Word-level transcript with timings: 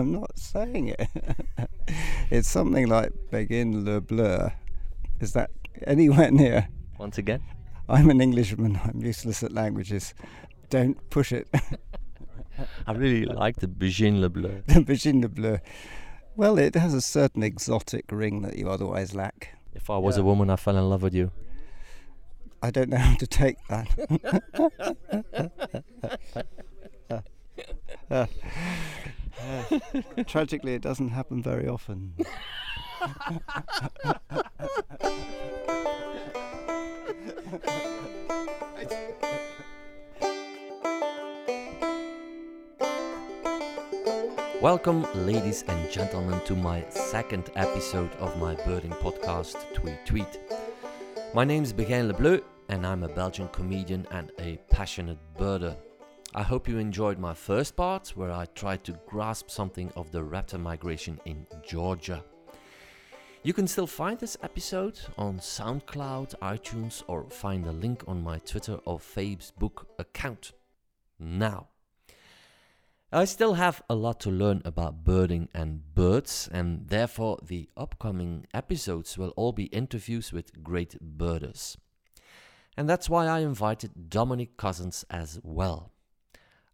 I'm 0.00 0.12
not 0.12 0.38
saying 0.38 0.88
it. 0.88 1.08
it's 2.30 2.48
something 2.48 2.88
like 2.88 3.12
Begin 3.30 3.84
le 3.84 4.00
Bleu. 4.00 4.48
Is 5.20 5.32
that 5.34 5.50
anywhere 5.86 6.30
near? 6.30 6.68
Once 6.98 7.18
again? 7.18 7.42
I'm 7.88 8.08
an 8.08 8.20
Englishman. 8.20 8.80
I'm 8.82 9.00
useless 9.02 9.42
at 9.42 9.52
languages. 9.52 10.14
Don't 10.70 10.96
push 11.10 11.32
it. 11.32 11.48
I 12.86 12.92
really 12.92 13.26
like 13.26 13.56
the 13.56 13.68
Begin 13.68 14.20
le 14.22 14.30
Bleu. 14.30 14.62
the 14.66 14.80
Begin 14.80 15.20
le 15.20 15.28
Bleu. 15.28 15.58
Well, 16.36 16.58
it 16.58 16.74
has 16.76 16.94
a 16.94 17.00
certain 17.02 17.42
exotic 17.42 18.06
ring 18.10 18.40
that 18.42 18.56
you 18.56 18.70
otherwise 18.70 19.14
lack. 19.14 19.58
If 19.74 19.90
I 19.90 19.98
was 19.98 20.16
Yeah. 20.16 20.22
a 20.22 20.24
woman, 20.24 20.48
I 20.48 20.56
fell 20.56 20.76
in 20.78 20.88
love 20.88 21.02
with 21.02 21.14
you. 21.14 21.30
I 22.62 22.70
don't 22.70 22.88
know 22.88 22.98
how 22.98 23.16
to 23.16 23.26
take 23.26 23.56
that. 23.68 23.88
Tragically, 30.26 30.74
it 30.74 30.82
doesn't 30.82 31.08
happen 31.08 31.42
very 31.42 31.68
often. 31.68 32.14
Welcome, 44.60 45.06
ladies 45.14 45.64
and 45.68 45.90
gentlemen, 45.90 46.40
to 46.44 46.54
my 46.54 46.84
second 46.90 47.50
episode 47.56 48.12
of 48.16 48.38
my 48.38 48.54
birding 48.66 48.90
podcast, 48.90 49.56
Tweet 49.72 50.04
Tweet. 50.04 50.38
My 51.32 51.44
name 51.44 51.62
is 51.62 51.72
Begin 51.72 52.08
Le 52.08 52.14
Bleu, 52.14 52.42
and 52.68 52.86
I'm 52.86 53.02
a 53.02 53.08
Belgian 53.08 53.48
comedian 53.48 54.06
and 54.10 54.30
a 54.38 54.58
passionate 54.70 55.18
birder. 55.38 55.76
I 56.32 56.42
hope 56.42 56.68
you 56.68 56.78
enjoyed 56.78 57.18
my 57.18 57.34
first 57.34 57.74
part, 57.74 58.10
where 58.10 58.30
I 58.30 58.44
tried 58.54 58.84
to 58.84 58.98
grasp 59.08 59.50
something 59.50 59.90
of 59.96 60.12
the 60.12 60.20
raptor 60.20 60.60
migration 60.60 61.18
in 61.24 61.44
Georgia. 61.66 62.22
You 63.42 63.52
can 63.52 63.66
still 63.66 63.88
find 63.88 64.16
this 64.16 64.36
episode 64.40 65.00
on 65.18 65.40
SoundCloud, 65.40 66.38
iTunes, 66.40 67.02
or 67.08 67.24
find 67.30 67.66
a 67.66 67.72
link 67.72 68.04
on 68.06 68.22
my 68.22 68.38
Twitter 68.38 68.78
or 68.84 69.00
Facebook 69.00 69.86
account. 69.98 70.52
Now, 71.18 71.66
I 73.10 73.24
still 73.24 73.54
have 73.54 73.82
a 73.90 73.96
lot 73.96 74.20
to 74.20 74.30
learn 74.30 74.62
about 74.64 75.02
birding 75.02 75.48
and 75.52 75.82
birds, 75.96 76.48
and 76.52 76.86
therefore 76.86 77.40
the 77.42 77.68
upcoming 77.76 78.46
episodes 78.54 79.18
will 79.18 79.30
all 79.30 79.50
be 79.50 79.64
interviews 79.64 80.32
with 80.32 80.62
great 80.62 80.96
birders. 81.00 81.76
And 82.76 82.88
that's 82.88 83.10
why 83.10 83.26
I 83.26 83.40
invited 83.40 84.08
Dominic 84.08 84.56
Couzens 84.56 85.04
as 85.10 85.40
well. 85.42 85.90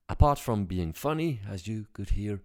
Apart 0.09 0.39
from 0.39 0.67
being 0.67 0.93
funny, 0.93 1.41
as 1.49 1.67
you 1.67 1.87
could 1.93 2.11
hear, 2.11 2.41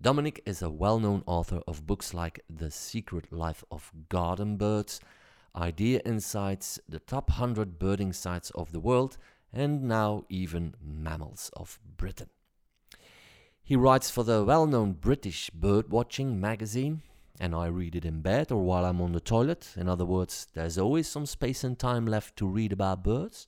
Dominic 0.00 0.42
is 0.46 0.62
a 0.62 0.70
well 0.70 0.98
known 0.98 1.22
author 1.26 1.60
of 1.68 1.86
books 1.86 2.14
like 2.14 2.40
The 2.48 2.70
Secret 2.70 3.30
Life 3.30 3.62
of 3.70 3.92
Garden 4.08 4.56
Birds, 4.56 4.98
ID 5.54 5.96
Insights, 6.06 6.80
The 6.88 7.00
Top 7.00 7.28
100 7.28 7.78
Birding 7.78 8.14
Sites 8.14 8.50
of 8.52 8.72
the 8.72 8.80
World, 8.80 9.18
and 9.52 9.82
now 9.82 10.24
even 10.30 10.74
Mammals 10.82 11.50
of 11.54 11.78
Britain. 11.98 12.30
He 13.62 13.76
writes 13.76 14.10
for 14.10 14.24
the 14.24 14.42
well 14.42 14.66
known 14.66 14.92
British 14.92 15.50
birdwatching 15.50 16.38
magazine, 16.38 17.02
and 17.38 17.54
I 17.54 17.66
read 17.66 17.94
it 17.94 18.06
in 18.06 18.22
bed 18.22 18.50
or 18.50 18.62
while 18.62 18.86
I'm 18.86 19.02
on 19.02 19.12
the 19.12 19.20
toilet. 19.20 19.74
In 19.76 19.86
other 19.86 20.06
words, 20.06 20.46
there's 20.54 20.78
always 20.78 21.08
some 21.08 21.26
space 21.26 21.62
and 21.62 21.78
time 21.78 22.06
left 22.06 22.36
to 22.36 22.46
read 22.46 22.72
about 22.72 23.04
birds. 23.04 23.46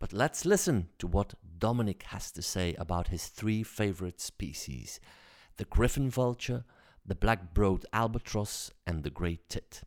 But 0.00 0.14
let's 0.14 0.46
listen 0.46 0.88
to 0.98 1.06
what 1.06 1.34
Dominic 1.58 2.04
has 2.04 2.32
to 2.32 2.40
say 2.40 2.74
about 2.78 3.08
his 3.08 3.26
three 3.26 3.62
favorite 3.62 4.18
species 4.20 4.98
the 5.58 5.66
griffon 5.66 6.08
vulture, 6.08 6.64
the 7.04 7.14
black 7.14 7.52
browed 7.52 7.84
albatross, 7.92 8.70
and 8.86 9.02
the 9.04 9.10
great 9.10 9.46
tit. 9.50 9.82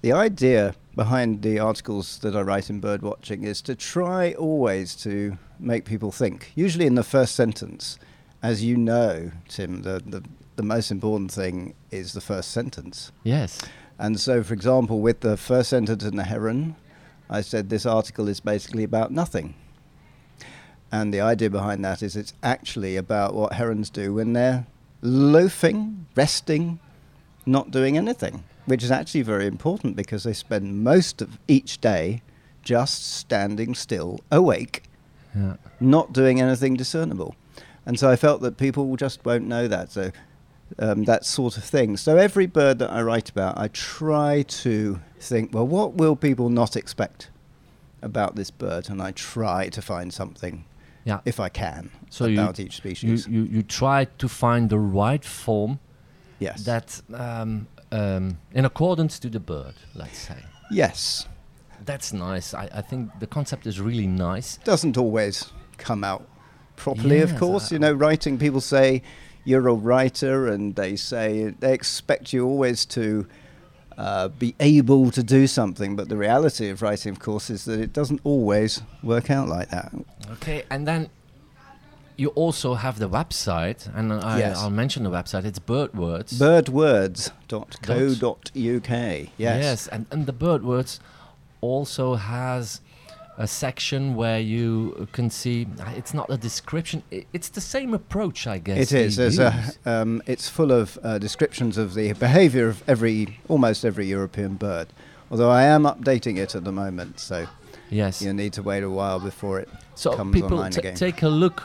The 0.00 0.12
idea 0.12 0.74
behind 0.96 1.42
the 1.42 1.58
articles 1.58 2.18
that 2.20 2.34
I 2.34 2.40
write 2.40 2.70
in 2.70 2.80
birdwatching 2.80 3.44
is 3.44 3.60
to 3.62 3.74
try 3.74 4.32
always 4.32 4.94
to 5.02 5.36
make 5.58 5.84
people 5.84 6.10
think, 6.10 6.52
usually 6.54 6.86
in 6.86 6.94
the 6.94 7.04
first 7.04 7.34
sentence. 7.34 7.98
As 8.42 8.64
you 8.64 8.76
know, 8.76 9.32
Tim, 9.48 9.82
the, 9.82 10.00
the, 10.06 10.22
the 10.58 10.62
most 10.64 10.90
important 10.90 11.30
thing 11.30 11.72
is 11.92 12.12
the 12.14 12.20
first 12.20 12.50
sentence. 12.50 13.12
Yes. 13.22 13.60
And 13.96 14.18
so, 14.18 14.42
for 14.42 14.52
example, 14.54 15.00
with 15.00 15.20
the 15.20 15.36
first 15.36 15.70
sentence 15.70 16.02
in 16.02 16.16
the 16.16 16.24
heron, 16.24 16.74
I 17.30 17.42
said 17.42 17.70
this 17.70 17.86
article 17.86 18.26
is 18.28 18.40
basically 18.40 18.82
about 18.82 19.12
nothing. 19.12 19.54
And 20.90 21.14
the 21.14 21.20
idea 21.20 21.48
behind 21.48 21.84
that 21.84 22.02
is 22.02 22.16
it's 22.16 22.34
actually 22.42 22.96
about 22.96 23.34
what 23.34 23.52
herons 23.52 23.88
do 23.88 24.14
when 24.14 24.32
they're 24.32 24.66
loafing, 25.00 26.06
resting, 26.16 26.80
not 27.46 27.70
doing 27.70 27.96
anything, 27.96 28.42
which 28.66 28.82
is 28.82 28.90
actually 28.90 29.22
very 29.22 29.46
important 29.46 29.94
because 29.94 30.24
they 30.24 30.32
spend 30.32 30.82
most 30.82 31.22
of 31.22 31.38
each 31.46 31.80
day 31.80 32.20
just 32.62 33.06
standing 33.16 33.76
still, 33.76 34.18
awake, 34.32 34.82
Yeah. 35.36 35.54
not 35.78 36.12
doing 36.12 36.40
anything 36.40 36.74
discernible. 36.74 37.36
And 37.86 37.96
so 37.96 38.10
I 38.10 38.16
felt 38.16 38.40
that 38.42 38.56
people 38.56 38.96
just 38.96 39.24
won't 39.24 39.46
know 39.46 39.68
that. 39.68 39.92
So 39.92 40.10
um, 40.78 41.04
that 41.04 41.24
sort 41.24 41.56
of 41.56 41.64
thing. 41.64 41.96
So 41.96 42.16
every 42.16 42.46
bird 42.46 42.78
that 42.80 42.90
I 42.90 43.02
write 43.02 43.28
about, 43.30 43.58
I 43.58 43.68
try 43.68 44.42
to 44.42 45.00
think, 45.20 45.52
well, 45.54 45.66
what 45.66 45.94
will 45.94 46.16
people 46.16 46.48
not 46.50 46.76
expect 46.76 47.30
about 48.02 48.36
this 48.36 48.50
bird? 48.50 48.88
And 48.90 49.00
I 49.02 49.12
try 49.12 49.68
to 49.70 49.82
find 49.82 50.12
something, 50.12 50.64
Yeah. 51.04 51.20
if 51.24 51.40
I 51.40 51.48
can, 51.48 51.90
So 52.10 52.26
you- 52.26 52.40
about 52.40 52.60
each 52.60 52.74
You, 52.84 52.90
species. 52.92 53.26
you, 53.26 53.42
you 53.44 53.62
try 53.62 54.04
to 54.18 54.28
find 54.28 54.68
the 54.70 54.78
right 54.78 55.24
form 55.24 55.78
yes. 56.38 56.64
that 56.64 57.00
um, 57.14 57.66
um, 57.90 58.38
in 58.52 58.64
accordance 58.64 59.18
to 59.20 59.30
the 59.30 59.40
bird, 59.40 59.74
let's 59.94 60.18
say. 60.18 60.44
yes. 60.70 61.26
That's 61.84 62.12
nice. 62.12 62.52
I, 62.54 62.68
I 62.74 62.82
think 62.82 63.18
the 63.20 63.26
concept 63.26 63.66
is 63.66 63.80
really 63.80 64.06
nice. 64.06 64.58
Doesn't 64.64 64.98
always 64.98 65.52
come 65.78 66.04
out 66.04 66.28
properly, 66.76 67.20
of 67.20 67.36
course. 67.36 67.70
I- 67.72 67.76
you 67.76 67.78
know, 67.78 67.92
writing, 67.92 68.36
people 68.36 68.60
say 68.60 69.02
you're 69.44 69.68
a 69.68 69.74
writer, 69.74 70.46
and 70.48 70.74
they 70.76 70.96
say 70.96 71.50
they 71.58 71.74
expect 71.74 72.32
you 72.32 72.46
always 72.46 72.84
to. 72.86 73.26
Uh, 73.96 74.28
be 74.28 74.54
able 74.60 75.10
to 75.10 75.24
do 75.24 75.48
something, 75.48 75.96
but 75.96 76.08
the 76.08 76.16
reality 76.16 76.68
of 76.68 76.82
writing, 76.82 77.10
of 77.10 77.18
course, 77.18 77.50
is 77.50 77.64
that 77.64 77.80
it 77.80 77.92
doesn't 77.92 78.20
always 78.22 78.80
work 79.02 79.28
out 79.28 79.48
like 79.48 79.70
that. 79.70 79.90
Okay, 80.34 80.62
and 80.70 80.86
then 80.86 81.08
you 82.16 82.28
also 82.28 82.74
have 82.74 83.00
the 83.00 83.08
website, 83.08 83.92
and 83.96 84.12
I, 84.12 84.38
Yes. 84.38 84.58
I'll 84.58 84.70
mention 84.70 85.02
the 85.02 85.10
website. 85.10 85.44
It's 85.44 85.58
Birdwords. 85.58 86.38
birdwords.co.uk. 86.38 88.88
Yes. 88.88 89.30
Yes, 89.36 89.88
and, 89.88 90.06
and 90.12 90.26
the 90.26 90.32
Birdwords 90.32 91.00
also 91.60 92.14
has 92.14 92.80
a 93.38 93.46
section 93.46 94.16
where 94.16 94.40
you 94.40 95.08
can 95.12 95.30
see. 95.30 95.66
It's 95.96 96.12
not 96.12 96.28
a 96.28 96.36
description. 96.36 97.04
it's 97.10 97.48
the 97.48 97.60
same 97.60 97.94
approach, 97.94 98.46
I 98.48 98.58
guess. 98.58 98.92
It 98.92 98.98
is. 98.98 99.16
There's 99.16 99.38
a, 99.38 99.72
um, 99.86 100.20
it's 100.26 100.48
full 100.48 100.72
of 100.72 100.98
uh, 101.04 101.18
descriptions 101.18 101.78
of 101.78 101.94
the 101.94 102.12
behaviour 102.14 102.68
of 102.68 102.82
every, 102.88 103.38
almost 103.48 103.84
every 103.84 104.06
European 104.06 104.56
bird. 104.56 104.88
Although 105.30 105.50
I 105.50 105.62
am 105.62 105.84
updating 105.84 106.36
it 106.36 106.56
at 106.56 106.64
the 106.64 106.72
moment, 106.72 107.20
so 107.20 107.46
yes. 107.90 108.20
you 108.20 108.32
need 108.32 108.52
to 108.54 108.62
wait 108.62 108.82
a 108.82 108.90
while 108.90 109.20
before 109.20 109.60
it 109.60 109.68
So 109.94 110.16
comes 110.16 110.34
people 110.34 110.54
online 110.54 110.76
again. 110.76 110.96
take 110.96 111.22
a 111.22 111.28
look 111.28 111.62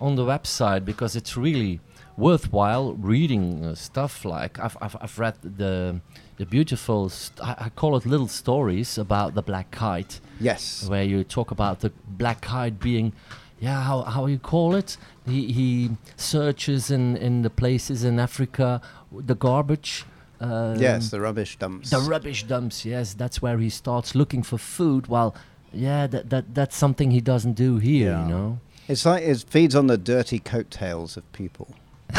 on 0.00 0.16
the 0.16 0.24
website 0.24 0.86
because 0.86 1.14
it's 1.16 1.36
really 1.36 1.80
worthwhile 2.16 2.94
reading 2.94 3.64
uh, 3.64 3.74
stuff 3.74 4.24
like 4.24 4.58
I've, 4.60 4.76
I've, 4.80 4.96
I've 5.00 5.18
read 5.18 5.34
the 5.42 6.00
the 6.36 6.46
beautiful 6.46 7.08
st- 7.08 7.40
I, 7.40 7.66
I 7.66 7.68
call 7.68 7.96
it 7.96 8.04
little 8.06 8.28
stories 8.28 8.98
about 8.98 9.34
the 9.34 9.42
black 9.42 9.70
kite 9.70 10.20
yes. 10.40 10.86
where 10.88 11.04
you 11.04 11.24
talk 11.24 11.50
about 11.50 11.80
the 11.80 11.90
black 12.06 12.40
kite 12.40 12.80
being 12.80 13.12
yeah 13.60 13.82
how, 13.82 14.02
how 14.02 14.26
you 14.26 14.38
call 14.38 14.74
it 14.74 14.96
he, 15.26 15.52
he 15.52 15.90
searches 16.16 16.90
in, 16.90 17.16
in 17.16 17.42
the 17.42 17.50
places 17.50 18.04
in 18.04 18.18
Africa 18.18 18.80
the 19.12 19.34
garbage 19.34 20.04
um, 20.40 20.76
yes, 20.76 21.10
the 21.10 21.20
rubbish 21.20 21.56
dumps. 21.56 21.90
the 21.90 22.00
rubbish 22.00 22.42
dumps, 22.44 22.84
yes, 22.84 23.14
that's 23.14 23.40
where 23.40 23.56
he 23.58 23.70
starts 23.70 24.14
looking 24.14 24.42
for 24.42 24.58
food. 24.58 25.06
Well, 25.06 25.34
yeah, 25.72 26.06
that, 26.08 26.28
that 26.30 26.54
that's 26.54 26.76
something 26.76 27.12
he 27.12 27.20
doesn't 27.20 27.54
do 27.54 27.78
here, 27.78 28.10
Yeah. 28.10 28.22
you 28.24 28.28
know. 28.28 28.58
it's 28.88 29.06
like 29.06 29.22
it 29.22 29.44
feeds 29.48 29.74
on 29.74 29.86
the 29.86 29.96
dirty 29.96 30.40
coattails 30.40 31.16
of 31.16 31.30
people. 31.32 31.74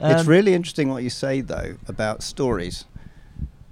it's 0.00 0.22
Um, 0.22 0.26
really 0.28 0.54
interesting 0.54 0.88
what 0.88 1.02
you 1.02 1.10
say 1.10 1.40
though 1.40 1.76
about 1.88 2.22
stories, 2.22 2.84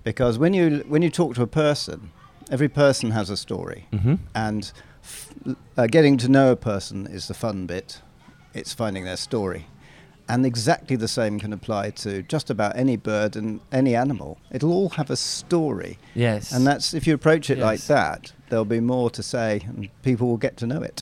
because 0.05 0.39
when 0.39 0.55
you 0.55 0.85
when 0.89 1.03
you 1.03 1.11
talk 1.11 1.35
to 1.37 1.43
a 1.43 1.47
person, 1.47 2.11
every 2.51 2.69
person 2.69 3.11
has 3.13 3.31
a 3.31 3.37
story. 3.37 3.87
mhm. 3.93 4.19
and 4.35 4.73
f- 5.03 5.31
uh, 5.77 5.87
getting 5.87 6.17
to 6.19 6.29
know 6.29 6.53
a 6.53 6.57
person 6.57 7.07
is 7.07 7.29
the 7.29 7.35
fun 7.35 7.67
bit. 7.67 8.01
It's 8.55 8.73
finding 8.75 9.05
their 9.05 9.17
story, 9.17 9.67
And 10.31 10.45
exactly 10.45 10.95
the 10.97 11.09
same 11.09 11.39
can 11.41 11.53
apply 11.55 11.91
to 12.05 12.23
just 12.23 12.51
about 12.51 12.77
any 12.77 12.97
bird 12.99 13.35
and 13.37 13.61
any 13.73 13.95
animal. 13.97 14.37
It'll 14.51 14.73
all 14.73 14.91
have 14.91 15.11
a 15.11 15.17
story. 15.17 15.97
Yes. 16.15 16.53
And 16.53 16.67
that's 16.67 16.93
if 16.93 17.07
you 17.07 17.15
approach 17.15 17.49
it 17.49 17.59
like 17.59 17.81
that, 17.87 18.33
there'll 18.51 18.67
be 18.67 18.81
more 18.81 19.09
to 19.11 19.23
say 19.23 19.63
and 19.67 19.89
people 20.03 20.29
will 20.29 20.37
get 20.37 20.57
to 20.59 20.67
know 20.67 20.83
it. 20.83 21.01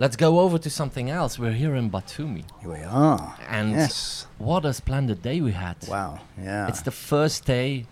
Let's 0.00 0.14
go 0.14 0.38
over 0.38 0.58
to 0.58 0.70
something 0.70 1.10
else. 1.10 1.40
We're 1.40 1.52
here 1.52 1.74
in 1.74 1.90
Batumi. 1.90 2.44
Here 2.60 2.70
we 2.70 2.84
are. 2.84 3.36
And 3.48 3.72
yes. 3.72 4.28
what 4.38 4.64
a 4.64 4.72
splendid 4.72 5.22
day 5.22 5.40
we 5.40 5.50
had. 5.50 5.76
Wow. 5.88 6.20
Yeah. 6.40 6.68
It's 6.68 6.82
the 6.82 6.92
first 6.92 7.44
day 7.46 7.86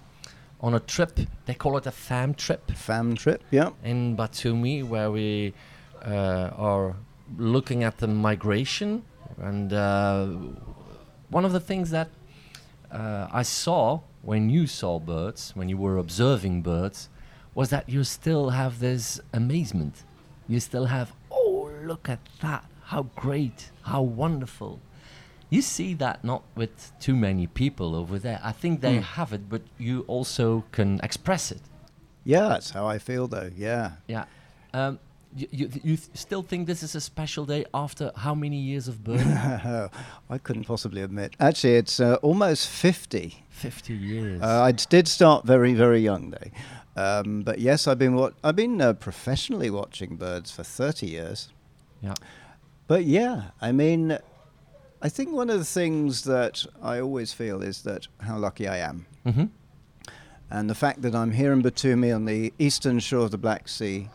on 0.60 0.74
a 0.74 0.78
trip. 0.78 1.18
They 1.46 1.54
call 1.54 1.76
it 1.78 1.86
a 1.86 1.90
fam 1.90 2.34
trip 2.34 2.70
fam 2.70 3.16
trip. 3.16 3.42
Yeah. 3.50 3.70
in 3.82 4.16
Batumi, 4.16 4.84
where 4.84 5.10
we 5.10 5.52
uh, 6.04 6.50
are 6.56 6.94
looking 7.36 7.82
at 7.82 7.98
the 7.98 8.06
migration. 8.06 9.02
And 9.38 9.72
uh, 9.72 10.26
one 11.30 11.44
of 11.44 11.52
the 11.52 11.60
things 11.60 11.90
that 11.90 12.08
uh, 12.92 13.26
I 13.32 13.42
saw 13.42 14.02
when 14.22 14.48
you 14.48 14.68
saw 14.68 15.00
birds, 15.00 15.52
when 15.56 15.68
you 15.68 15.76
were 15.76 15.98
observing 15.98 16.62
birds, 16.62 17.08
was 17.52 17.70
that 17.70 17.88
you 17.88 18.04
still 18.04 18.50
have 18.50 18.78
this 18.78 19.20
amazement. 19.32 20.04
You 20.48 20.60
still 20.60 20.86
have, 20.86 21.12
look 21.86 22.08
at 22.08 22.18
that. 22.40 22.64
How 22.84 23.04
great. 23.16 23.70
How 23.82 24.02
wonderful. 24.02 24.80
You 25.50 25.62
see 25.62 25.94
that 25.94 26.24
not 26.24 26.42
with 26.56 26.92
too 27.00 27.14
many 27.14 27.46
people 27.46 27.94
over 27.94 28.18
there. 28.18 28.40
I 28.42 28.52
think 28.52 28.80
they 28.80 28.96
Hmm. 28.96 29.02
have 29.02 29.32
it, 29.32 29.48
but 29.48 29.62
you 29.78 30.04
also 30.08 30.64
can 30.72 31.00
express 31.02 31.52
it. 31.52 31.60
Yeah, 32.24 32.48
that's 32.48 32.70
how 32.70 32.86
I 32.88 32.98
feel 32.98 33.28
though. 33.28 33.50
Yeah. 33.56 33.92
Yeah. 34.08 34.24
Um, 34.74 34.98
you, 35.36 35.46
you, 35.50 35.70
you 35.84 35.96
still 36.14 36.42
think 36.42 36.66
this 36.66 36.82
is 36.82 36.94
a 36.94 37.00
special 37.00 37.44
day 37.44 37.64
after 37.74 38.10
how 38.16 38.34
many 38.34 38.56
years 38.56 38.88
of 38.88 39.04
birding? 39.04 39.26
I 40.30 40.38
couldn't 40.42 40.64
possibly 40.64 41.02
admit. 41.02 41.34
Actually, 41.38 41.76
it's 41.76 42.00
uh, 42.00 42.14
almost 42.22 42.68
50. 42.68 43.44
50 43.50 43.92
years. 43.94 44.40
Uh, 44.42 44.62
I 44.62 44.72
did 44.72 45.06
start 45.08 45.44
very, 45.44 45.74
very 45.74 46.00
young, 46.00 46.30
though. 46.30 46.50
Um, 47.02 47.42
but 47.42 47.58
yes, 47.58 47.86
I've 47.86 47.98
been 47.98 48.14
wa- 48.14 48.30
I've 48.42 48.56
been 48.56 48.80
uh, 48.80 48.94
professionally 48.94 49.68
watching 49.70 50.16
birds 50.16 50.50
for 50.50 50.64
30 50.64 51.06
years. 51.06 51.48
Yeah. 52.00 52.14
But 52.86 53.04
yeah, 53.04 53.50
I 53.60 53.72
mean, 53.72 54.18
I 55.02 55.08
think 55.08 55.32
one 55.32 55.50
of 55.50 55.58
the 55.58 55.64
things 55.64 56.24
that 56.24 56.64
I 56.82 57.00
always 57.00 57.32
feel 57.32 57.62
is 57.62 57.82
that 57.82 58.06
how 58.20 58.38
lucky 58.38 58.68
I 58.68 58.78
am. 58.78 59.06
hmm 59.24 59.44
And 60.50 60.70
the 60.70 60.74
fact 60.74 61.02
that 61.02 61.14
I'm 61.14 61.32
here 61.32 61.52
in 61.52 61.62
Batumi 61.62 62.14
on 62.14 62.24
the 62.24 62.52
eastern 62.58 63.00
shore 63.00 63.24
of 63.24 63.30
the 63.32 63.38
Black 63.38 63.68
Sea 63.68 64.08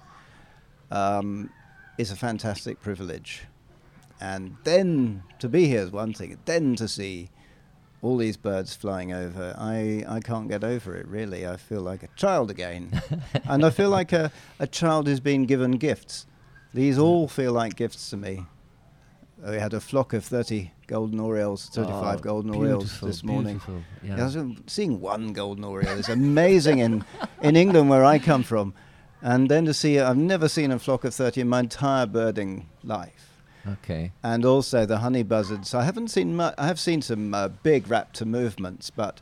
um, 0.90 1.50
is 1.98 2.12
a 2.12 2.16
fantastic 2.16 2.82
privilege. 2.82 3.44
And 4.20 4.58
then 4.64 5.24
to 5.40 5.50
be 5.50 5.68
here 5.68 5.82
is 5.82 5.92
one 5.92 6.14
thing, 6.14 6.38
then 6.46 6.76
to 6.76 6.88
see 6.88 7.30
all 8.02 8.18
these 8.18 8.38
birds 8.38 8.76
flying 8.76 9.12
over, 9.12 9.56
I, 9.58 10.04
I 10.08 10.20
can't 10.20 10.48
get 10.48 10.64
over 10.64 10.96
it 10.96 11.08
really. 11.08 11.46
I 11.46 11.58
feel 11.58 11.82
like 11.82 12.04
a 12.04 12.10
child 12.16 12.50
again. 12.50 13.02
and 13.46 13.66
I 13.66 13.70
feel 13.70 13.90
like 13.90 14.12
a, 14.12 14.32
a 14.60 14.68
child 14.68 15.08
who's 15.08 15.20
been 15.20 15.46
given 15.46 15.74
gifts. 15.74 16.26
These 16.74 16.98
all 16.98 17.28
feel 17.28 17.54
like 17.54 17.76
gifts 17.76 18.10
to 18.12 18.18
me. 18.18 18.46
We 19.46 19.56
had 19.56 19.74
a 19.74 19.82
flock 19.82 20.14
of 20.14 20.24
30 20.24 20.72
golden 20.88 21.20
orioles, 21.20 21.68
35 21.74 22.20
Oh, 22.20 22.22
golden 22.22 22.54
orioles 22.54 23.00
this 23.02 23.24
morning. 23.24 23.60
Yeah. 24.04 24.30
Yeah, 24.30 24.46
seeing 24.68 25.02
one 25.02 25.34
golden 25.34 25.64
oriole 25.64 25.98
is 25.98 26.10
amazing 26.10 26.80
in, 26.80 27.04
in 27.42 27.56
England, 27.56 27.90
where 27.90 28.06
I 28.06 28.20
come 28.20 28.44
from. 28.44 28.74
And 29.22 29.50
then 29.50 29.66
to 29.66 29.74
see, 29.74 30.00
I've 30.00 30.18
never 30.18 30.48
seen 30.48 30.72
a 30.72 30.80
flock 30.80 31.04
of 31.04 31.14
30 31.14 31.42
in 31.42 31.50
my 31.50 31.62
entire 31.62 32.06
birding 32.06 32.70
life. 32.84 33.32
Okay. 33.68 34.12
And 34.24 34.46
also 34.46 34.86
the 34.86 35.00
honey 35.00 35.24
buzzards. 35.24 35.74
I 35.74 35.84
haven't 35.84 36.10
seen 36.10 36.36
much, 36.36 36.56
I 36.58 36.68
have 36.68 36.80
seen 36.80 37.02
some 37.02 37.34
uh, 37.34 37.48
big 37.48 37.86
raptor 37.88 38.26
movements, 38.26 38.90
but 38.90 39.22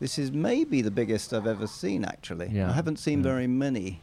this 0.00 0.18
is 0.18 0.32
maybe 0.32 0.82
the 0.82 0.90
biggest 0.90 1.32
I've 1.32 1.46
ever 1.46 1.66
seen, 1.66 2.04
actually. 2.04 2.48
Yeah, 2.50 2.70
I 2.70 2.72
haven't 2.72 2.98
seen 2.98 3.18
yeah. 3.18 3.30
very 3.30 3.46
many. 3.46 4.00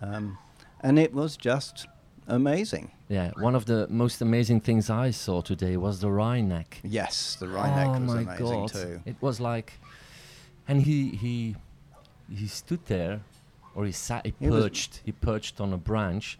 Um, 0.00 0.38
and 0.80 0.98
it 0.98 1.12
was 1.12 1.36
just 1.36 1.86
amazing. 2.28 2.90
Yeah. 3.08 3.30
One 3.38 3.54
of 3.54 3.64
the 3.66 3.86
most 3.88 4.20
amazing 4.20 4.60
things 4.60 4.90
I 4.90 5.10
saw 5.10 5.40
today 5.40 5.76
was 5.76 6.00
the 6.00 6.08
wryneck. 6.08 6.66
Yes, 6.82 7.36
the 7.38 7.46
wryneck 7.46 7.86
oh 7.96 8.00
was 8.00 8.14
my 8.14 8.20
amazing 8.22 8.46
God. 8.60 8.68
too. 8.72 9.00
It 9.04 9.16
was 9.20 9.40
like, 9.40 9.74
and 10.68 10.82
he 10.82 11.10
he 11.10 11.56
he 12.30 12.46
stood 12.46 12.84
there, 12.86 13.20
or 13.74 13.84
he 13.86 13.92
sat, 13.92 14.26
he 14.26 14.34
He 14.40 14.48
perched, 14.48 15.00
he 15.04 15.12
perched 15.12 15.60
on 15.60 15.72
a 15.72 15.76
branch 15.78 16.38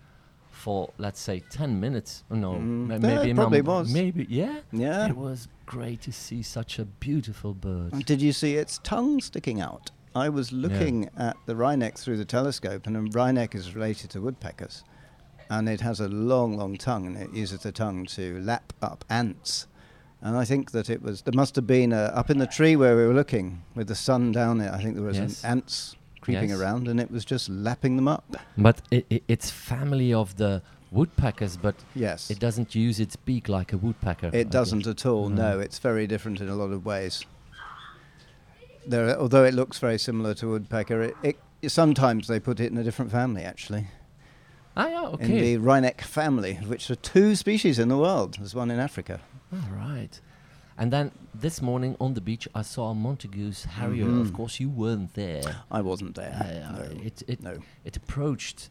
for 0.50 0.90
let's 0.98 1.20
say 1.20 1.40
ten 1.50 1.78
minutes. 1.80 2.24
No, 2.30 2.54
Mm, 2.54 2.86
ma- 2.88 2.94
yeah, 2.94 2.98
maybe 3.16 3.30
it 3.30 3.36
probably 3.36 3.60
was. 3.60 3.92
Maybe 3.92 4.26
yeah. 4.28 4.60
Yeah. 4.72 5.08
It 5.08 5.16
was 5.16 5.48
great 5.66 6.00
to 6.02 6.12
see 6.12 6.42
such 6.42 6.78
a 6.78 6.84
beautiful 6.84 7.54
bird. 7.54 8.04
Did 8.06 8.20
you 8.22 8.32
see 8.32 8.56
its 8.56 8.78
tongue 8.82 9.20
sticking 9.20 9.60
out? 9.60 9.90
I 10.14 10.30
was 10.30 10.50
looking 10.50 11.10
at 11.16 11.36
the 11.44 11.52
wryneck 11.54 11.98
through 11.98 12.16
the 12.16 12.24
telescope, 12.24 12.86
and 12.86 12.96
a 12.96 13.00
wryneck 13.00 13.54
is 13.54 13.74
related 13.74 14.08
to 14.10 14.20
woodpeckers. 14.22 14.82
And 15.48 15.68
it 15.68 15.80
has 15.80 16.00
a 16.00 16.08
long, 16.08 16.56
long 16.56 16.76
tongue, 16.76 17.06
and 17.06 17.16
it 17.16 17.32
uses 17.32 17.60
the 17.60 17.72
tongue 17.72 18.06
to 18.06 18.40
lap 18.40 18.72
up 18.82 19.04
ants. 19.08 19.66
And 20.20 20.36
I 20.36 20.44
think 20.44 20.72
that 20.72 20.90
it 20.90 21.02
was, 21.02 21.22
there 21.22 21.34
must 21.34 21.54
have 21.56 21.66
been 21.66 21.92
a, 21.92 22.04
up 22.14 22.30
in 22.30 22.38
the 22.38 22.46
tree 22.46 22.74
where 22.74 22.96
we 22.96 23.06
were 23.06 23.14
looking 23.14 23.62
with 23.76 23.86
the 23.86 23.94
sun 23.94 24.32
down 24.32 24.58
there, 24.58 24.72
I 24.74 24.82
think 24.82 24.96
there 24.96 25.04
was 25.04 25.18
Yes. 25.18 25.44
an 25.44 25.50
ants 25.50 25.94
creeping 26.20 26.48
Yes. 26.50 26.58
around, 26.58 26.88
and 26.88 26.98
it 26.98 27.10
was 27.10 27.24
just 27.24 27.48
lapping 27.48 27.94
them 27.96 28.08
up. 28.08 28.36
But 28.58 28.82
it, 28.90 29.06
it, 29.08 29.22
it's 29.28 29.50
family 29.50 30.12
of 30.12 30.36
the 30.36 30.62
woodpeckers, 30.90 31.56
but 31.56 31.76
Yes. 31.94 32.28
it 32.30 32.40
doesn't 32.40 32.74
use 32.74 32.98
its 32.98 33.14
beak 33.14 33.48
like 33.48 33.72
a 33.72 33.76
woodpecker. 33.76 34.28
It 34.28 34.32
think. 34.32 34.50
doesn't 34.50 34.86
at 34.88 35.06
all. 35.06 35.28
No. 35.28 35.52
No, 35.52 35.60
it's 35.60 35.78
very 35.78 36.08
different 36.08 36.40
in 36.40 36.48
a 36.48 36.56
lot 36.56 36.72
of 36.72 36.84
ways. 36.84 37.24
There, 38.86 39.16
although 39.18 39.44
it 39.44 39.54
looks 39.54 39.78
very 39.78 39.98
similar 39.98 40.34
to 40.34 40.48
woodpecker, 40.48 41.02
it, 41.22 41.36
it 41.62 41.70
sometimes 41.70 42.26
they 42.28 42.38
put 42.40 42.58
it 42.60 42.70
in 42.72 42.78
a 42.78 42.84
different 42.84 43.10
family. 43.10 43.42
Actually, 43.42 43.88
Ah, 44.76 44.88
yeah, 44.88 45.16
in 45.20 45.30
the 45.38 45.56
wryneck 45.58 46.02
family, 46.02 46.54
which 46.66 46.90
are 46.90 46.96
two 46.96 47.34
species 47.34 47.78
in 47.78 47.88
the 47.88 47.96
world. 47.96 48.36
There's 48.38 48.54
one 48.54 48.70
in 48.70 48.78
Africa. 48.78 49.20
All 49.52 49.58
right. 49.74 50.20
And 50.78 50.92
then 50.92 51.12
this 51.34 51.62
morning 51.62 51.96
on 51.98 52.12
the 52.14 52.20
beach, 52.20 52.46
I 52.54 52.60
saw 52.62 52.90
a 52.90 52.94
Montagu's 52.94 53.64
harrier. 53.64 54.04
Of 54.06 54.28
Mhm. 54.28 54.34
course, 54.34 54.60
you 54.60 54.68
weren't 54.68 55.14
there. 55.14 55.42
I 55.70 55.80
wasn't 55.80 56.14
there. 56.16 56.34
Uh, 56.38 56.72
no. 56.78 57.00
It 57.02 57.22
it 57.26 57.42
no. 57.42 57.54
it 57.84 57.96
approached 57.96 58.68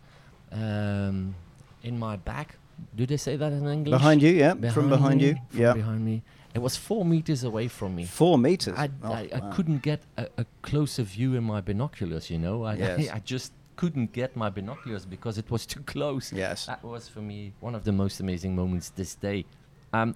um, 0.52 1.36
in 1.84 1.98
my 1.98 2.16
back. 2.18 2.58
Do 2.96 3.06
they 3.06 3.18
say 3.18 3.36
that 3.38 3.52
in 3.52 3.66
English? 3.68 3.92
Behind 4.00 4.22
you, 4.22 4.32
yeah, 4.32 4.54
from 4.72 4.90
behind 4.90 5.22
me, 5.22 5.28
you, 5.28 5.36
from 5.50 5.60
yeah. 5.62 5.74
behind 5.74 6.04
me. 6.06 6.22
It 6.54 6.62
was 6.62 6.76
four 6.78 7.04
meters 7.06 7.44
away 7.44 7.68
from 7.68 7.96
me. 7.96 8.06
Four 8.06 8.38
meters. 8.38 8.76
I, 8.78 8.90
Oh, 9.04 9.12
I, 9.12 9.30
I 9.34 9.40
wow. 9.40 9.52
couldn't 9.54 9.82
get 9.82 10.02
a, 10.18 10.28
a 10.38 10.46
closer 10.62 11.04
view 11.04 11.36
in 11.36 11.44
my 11.44 11.60
binoculars. 11.62 12.30
You 12.30 12.38
know, 12.38 12.64
I, 12.64 12.76
Yes. 12.78 13.10
I 13.12 13.20
just 13.20 13.52
couldn't 13.76 14.14
get 14.14 14.36
my 14.36 14.50
binoculars 14.50 15.06
because 15.06 15.38
it 15.38 15.50
was 15.52 15.66
too 15.66 15.80
close. 15.86 16.32
Yes. 16.34 16.66
That 16.68 16.84
was 16.84 17.08
for 17.08 17.22
me 17.22 17.54
one 17.60 17.76
of 17.76 17.84
the 17.84 17.92
most 17.92 18.20
amazing 18.20 18.56
moments 18.56 18.90
this 18.90 19.16
day. 19.16 19.46
Um, 19.94 20.16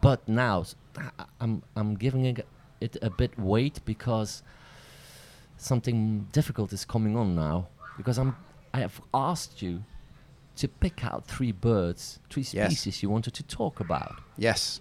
but 0.00 0.26
now 0.28 0.64
I'm 1.40 1.62
I'm 1.76 1.94
giving 1.94 2.24
it, 2.26 2.46
it 2.80 2.96
a 3.02 3.10
bit 3.10 3.38
weight 3.38 3.80
because 3.84 4.42
something 5.56 6.26
difficult 6.32 6.72
is 6.72 6.84
coming 6.84 7.16
on 7.16 7.34
now. 7.34 7.68
Because 7.96 8.18
I'm 8.18 8.36
I 8.74 8.80
have 8.80 9.00
asked 9.14 9.62
you 9.62 9.82
to 10.56 10.68
pick 10.68 11.04
out 11.04 11.26
three 11.26 11.52
birds, 11.52 12.18
three 12.30 12.44
Yes. 12.52 12.72
species 12.72 13.02
you 13.02 13.10
wanted 13.10 13.32
to 13.34 13.42
talk 13.44 13.80
about. 13.80 14.20
Yes. 14.36 14.80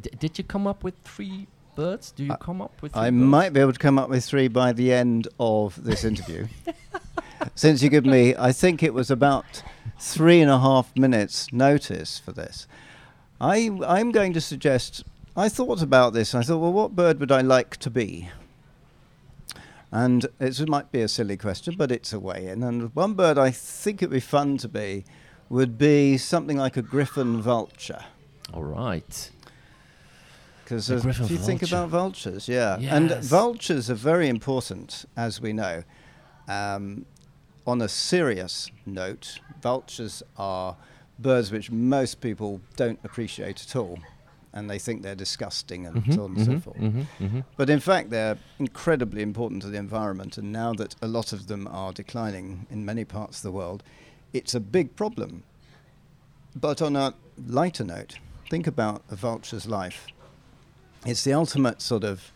D- 0.00 0.10
did 0.18 0.38
you 0.38 0.44
come 0.44 0.66
up 0.66 0.84
with 0.84 0.94
three 1.04 1.46
birds? 1.76 2.10
Do 2.12 2.24
you 2.24 2.32
I- 2.32 2.36
come 2.36 2.60
up 2.60 2.80
with? 2.82 2.92
Three 2.92 3.02
I 3.02 3.10
birds? 3.10 3.22
might 3.22 3.52
be 3.52 3.60
able 3.60 3.72
to 3.72 3.78
come 3.78 3.98
up 3.98 4.08
with 4.08 4.24
three 4.24 4.48
by 4.48 4.72
the 4.72 4.92
end 4.92 5.28
of 5.38 5.82
this 5.84 6.02
interview. 6.04 6.46
Since 7.54 7.82
you 7.82 7.88
give 7.90 8.04
me, 8.04 8.34
I 8.36 8.50
think 8.52 8.82
it 8.82 8.92
was 8.94 9.10
about 9.10 9.62
three 9.98 10.40
and 10.40 10.50
a 10.50 10.58
half 10.58 10.94
minutes 10.96 11.52
notice 11.52 12.18
for 12.18 12.32
this. 12.32 12.66
I, 13.40 13.70
I'm 13.86 14.10
going 14.10 14.32
to 14.32 14.40
suggest, 14.40 15.04
I 15.36 15.48
thought 15.48 15.80
about 15.82 16.12
this. 16.12 16.34
I 16.34 16.42
thought, 16.42 16.58
well, 16.58 16.72
what 16.72 16.96
bird 16.96 17.20
would 17.20 17.30
I 17.30 17.42
like 17.42 17.76
to 17.78 17.90
be? 17.90 18.30
And 19.92 20.26
it 20.40 20.68
might 20.68 20.90
be 20.92 21.00
a 21.02 21.08
silly 21.08 21.36
question, 21.36 21.74
but 21.78 21.92
it's 21.92 22.12
a 22.12 22.18
way 22.18 22.46
in. 22.48 22.62
And 22.62 22.94
one 22.94 23.14
bird 23.14 23.38
I 23.38 23.50
think 23.50 24.02
it 24.02 24.06
would 24.10 24.14
be 24.16 24.20
fun 24.20 24.56
to 24.58 24.68
be 24.68 25.04
would 25.48 25.78
be 25.78 26.18
something 26.18 26.56
like 26.56 26.76
a 26.76 26.82
griffon 26.82 27.40
vulture. 27.40 28.04
All 28.52 28.64
right. 28.64 29.30
Because 30.66 30.90
if 30.90 31.30
you 31.30 31.38
think 31.38 31.62
about 31.62 31.90
vultures, 31.90 32.48
yeah, 32.48 32.76
and 32.90 33.12
vultures 33.22 33.88
are 33.88 33.94
very 33.94 34.28
important, 34.28 35.04
as 35.16 35.40
we 35.40 35.52
know. 35.52 35.84
Um, 36.48 37.06
on 37.68 37.80
a 37.80 37.88
serious 37.88 38.68
note, 38.84 39.38
vultures 39.62 40.24
are 40.36 40.76
birds 41.20 41.52
which 41.52 41.70
most 41.70 42.20
people 42.20 42.60
don't 42.74 42.98
appreciate 43.04 43.62
at 43.62 43.76
all, 43.76 44.00
and 44.52 44.68
they 44.68 44.80
think 44.80 45.02
they're 45.02 45.14
disgusting 45.14 45.86
and 45.86 46.02
Mhm, 46.04 46.14
so 46.14 46.24
on 46.24 46.36
and 46.36 46.44
so 46.44 46.52
mhm, 46.52 46.62
forth. 46.62 46.76
mhm, 46.78 47.06
mhm. 47.20 47.44
But 47.56 47.70
in 47.70 47.78
fact, 47.78 48.10
they're 48.10 48.36
incredibly 48.58 49.22
important 49.22 49.62
to 49.62 49.68
the 49.68 49.78
environment, 49.78 50.36
and 50.36 50.50
now 50.52 50.72
that 50.74 50.96
a 51.00 51.06
lot 51.06 51.32
of 51.32 51.46
them 51.46 51.68
are 51.68 51.92
declining 51.92 52.66
in 52.70 52.84
many 52.84 53.04
parts 53.04 53.36
of 53.38 53.42
the 53.44 53.52
world, 53.52 53.84
it's 54.32 54.52
a 54.54 54.60
big 54.60 54.96
problem. 54.96 55.44
But 56.56 56.82
on 56.82 56.96
a 56.96 57.14
lighter 57.46 57.84
note, 57.84 58.18
think 58.50 58.66
about 58.66 59.02
a 59.10 59.14
vulture's 59.14 59.66
life. 59.68 60.08
It's 61.06 61.24
the 61.24 61.32
ultimate 61.32 61.80
sort 61.80 62.04
of. 62.04 62.32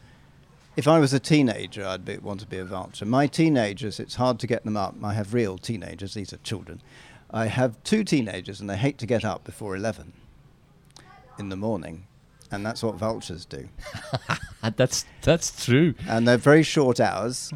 If 0.76 0.86
I 0.86 0.98
was 0.98 1.12
a 1.12 1.18
teenager, 1.20 1.84
I'd 1.84 2.04
be, 2.04 2.16
want 2.18 2.40
to 2.40 2.46
be 2.46 2.56
a 2.58 2.64
vulture. 2.64 3.04
My 3.04 3.26
teenagers, 3.26 3.98
it's 4.00 4.14
hard 4.14 4.38
to 4.38 4.46
get 4.46 4.64
them 4.64 4.76
up. 4.76 4.94
I 5.02 5.12
have 5.14 5.34
real 5.34 5.58
teenagers, 5.58 6.14
these 6.14 6.32
are 6.32 6.38
children. 6.38 6.80
I 7.30 7.46
have 7.46 7.82
two 7.84 8.04
teenagers, 8.04 8.60
and 8.60 8.70
they 8.70 8.76
hate 8.76 8.96
to 8.98 9.06
get 9.06 9.24
up 9.24 9.44
before 9.44 9.74
11 9.76 10.12
in 11.38 11.48
the 11.48 11.56
morning. 11.56 12.06
And 12.52 12.64
that's 12.64 12.82
what 12.82 12.94
vultures 12.96 13.44
do. 13.44 13.68
That's 14.76 15.04
that's 15.22 15.64
true. 15.64 15.94
And 16.08 16.26
they're 16.28 16.36
very 16.36 16.62
short 16.64 16.98
hours. 17.00 17.52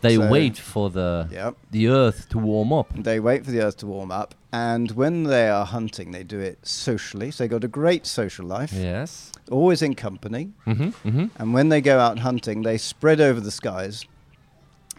They 0.00 0.16
So- 0.16 0.30
wait 0.30 0.56
for 0.58 0.90
the 0.90 1.28
Yep. 1.30 1.56
the 1.70 1.88
earth 1.88 2.28
to 2.30 2.38
warm 2.38 2.72
up. 2.72 2.88
They 2.94 3.20
wait 3.20 3.44
for 3.44 3.50
the 3.52 3.60
earth 3.60 3.76
to 3.78 3.86
warm 3.86 4.10
up. 4.10 4.34
And 4.54 4.92
when 4.92 5.24
they 5.24 5.48
are 5.48 5.66
hunting, 5.66 6.12
they 6.12 6.22
do 6.22 6.38
it 6.38 6.64
socially. 6.64 7.32
So 7.32 7.42
they've 7.42 7.50
got 7.50 7.64
a 7.64 7.68
great 7.68 8.06
social 8.06 8.46
life, 8.46 8.72
Yes. 8.72 9.32
always 9.50 9.82
in 9.82 9.96
company. 9.96 10.52
Mm-hmm. 10.64 11.08
Mm-hmm. 11.08 11.24
And 11.42 11.52
when 11.52 11.70
they 11.70 11.80
go 11.80 11.98
out 11.98 12.20
hunting, 12.20 12.62
they 12.62 12.78
spread 12.78 13.20
over 13.20 13.40
the 13.40 13.50
skies. 13.50 14.04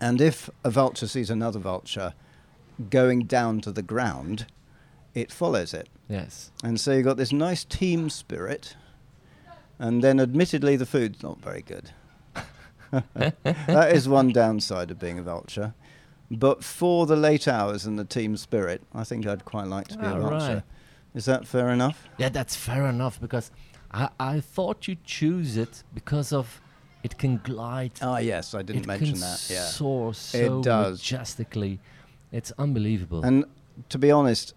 And 0.02 0.20
if 0.20 0.50
a 0.66 0.70
vulture 0.70 1.08
sees 1.08 1.30
another 1.30 1.60
vulture 1.60 2.14
going 2.90 3.28
down 3.28 3.62
to 3.62 3.72
the 3.72 3.82
ground, 3.82 4.46
it 5.14 5.32
follows 5.32 5.74
it. 5.74 5.88
Yes. 6.10 6.52
And 6.62 6.78
so 6.78 6.92
you've 6.92 7.06
got 7.06 7.16
this 7.16 7.32
nice 7.32 7.64
team 7.64 8.10
spirit. 8.10 8.76
And 9.80 10.04
then, 10.04 10.20
admittedly, 10.20 10.76
the 10.76 10.86
food's 10.86 11.24
not 11.24 11.40
very 11.42 11.62
good. 11.62 11.92
that 13.14 13.92
is 13.94 14.10
one 14.10 14.34
downside 14.34 14.92
of 14.92 15.00
being 15.00 15.18
a 15.18 15.24
vulture. 15.24 15.74
But 16.32 16.64
for 16.64 17.06
the 17.06 17.16
late 17.16 17.48
hours 17.48 17.86
and 17.86 18.00
the 18.00 18.06
team 18.06 18.36
spirit, 18.38 18.82
I 18.94 19.04
think 19.04 19.28
I'd 19.28 19.46
quite 19.46 19.68
like 19.68 19.88
to 19.90 19.98
be 19.98 20.06
a 20.06 20.14
Ah, 20.14 20.30
right. 20.30 20.64
Is 21.14 21.26
that 21.26 21.48
fair 21.48 21.70
enough? 21.70 22.08
Yeah, 22.18 22.30
that's 22.30 22.56
fair 22.56 22.88
enough 22.88 23.22
because 23.22 23.52
I, 23.92 24.10
I 24.20 24.40
thought 24.42 24.88
you'd 24.88 25.04
choose 25.06 25.56
it 25.56 25.84
because 25.94 26.34
of 26.34 26.62
it 27.04 27.18
can 27.18 27.38
glide. 27.44 27.94
Ah, 28.02 28.18
yes, 28.18 28.54
I 28.54 28.64
didn't 28.64 28.84
it 28.84 28.88
mention 28.88 29.20
that. 29.20 29.48
Yeah. 29.50 29.66
soar 29.66 30.14
so 30.14 30.62
does. 30.62 31.00
majestically. 31.00 31.80
It's 32.32 32.52
unbelievable. 32.58 33.24
And 33.24 33.46
to 33.90 33.98
be 33.98 34.12
honest, 34.12 34.56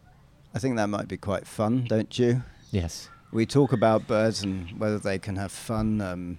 I 0.55 0.59
think 0.59 0.77
that 0.77 0.89
might 0.89 1.07
be 1.07 1.17
quite 1.17 1.47
fun, 1.47 1.85
don't 1.85 2.19
you? 2.19 2.43
yes. 2.71 3.09
We 3.31 3.45
talk 3.45 3.75
about 3.75 4.07
birds 4.07 4.43
and 4.43 4.81
whether 4.81 4.99
they 4.99 5.19
can 5.19 5.37
have 5.37 5.53
fun. 5.53 6.01
Um, 6.01 6.39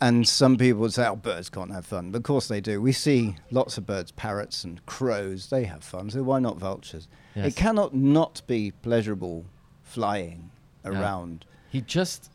and 0.00 0.26
some 0.28 0.56
people 0.56 0.80
would 0.82 0.92
say, 0.92 1.06
oh, 1.06 1.16
birds 1.16 1.48
can't 1.50 1.72
have 1.72 1.84
fun. 1.86 2.10
But 2.10 2.18
of 2.18 2.22
course 2.24 2.48
they 2.48 2.60
do. 2.60 2.80
We 2.80 2.92
see 2.92 3.36
lots 3.50 3.78
of 3.78 3.86
birds, 3.86 4.12
parrots 4.12 4.64
and 4.64 4.84
crows, 4.86 5.48
they 5.50 5.64
have 5.64 5.82
fun. 5.82 6.10
So 6.10 6.22
why 6.22 6.38
not 6.38 6.56
vultures? 6.58 7.08
Yes. 7.34 7.46
It 7.48 7.56
cannot 7.56 7.94
not 7.94 8.42
be 8.46 8.70
pleasurable 8.70 9.44
flying 9.82 10.50
around. 10.84 11.44
He 11.70 11.80
just 11.80 12.30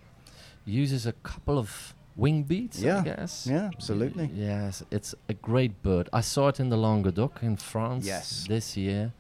uses 0.66 1.06
a 1.06 1.14
couple 1.14 1.58
of 1.58 1.94
wing 2.16 2.44
beats, 2.44 2.82
I 2.82 2.86
Yeah, 2.86 3.04
guess. 3.04 3.48
yeah, 3.50 3.70
absolutely. 3.74 4.26
Y- 4.26 4.32
Yes, 4.36 4.84
it's 4.92 5.16
a 5.28 5.34
great 5.34 5.82
bird. 5.82 6.10
I 6.14 6.22
saw 6.22 6.50
it 6.50 6.60
in 6.60 6.70
the 6.70 6.78
Languedoc 6.78 7.42
in 7.42 7.56
France 7.58 8.06
Yes. 8.06 8.46
this 8.48 8.78
year. 8.78 9.14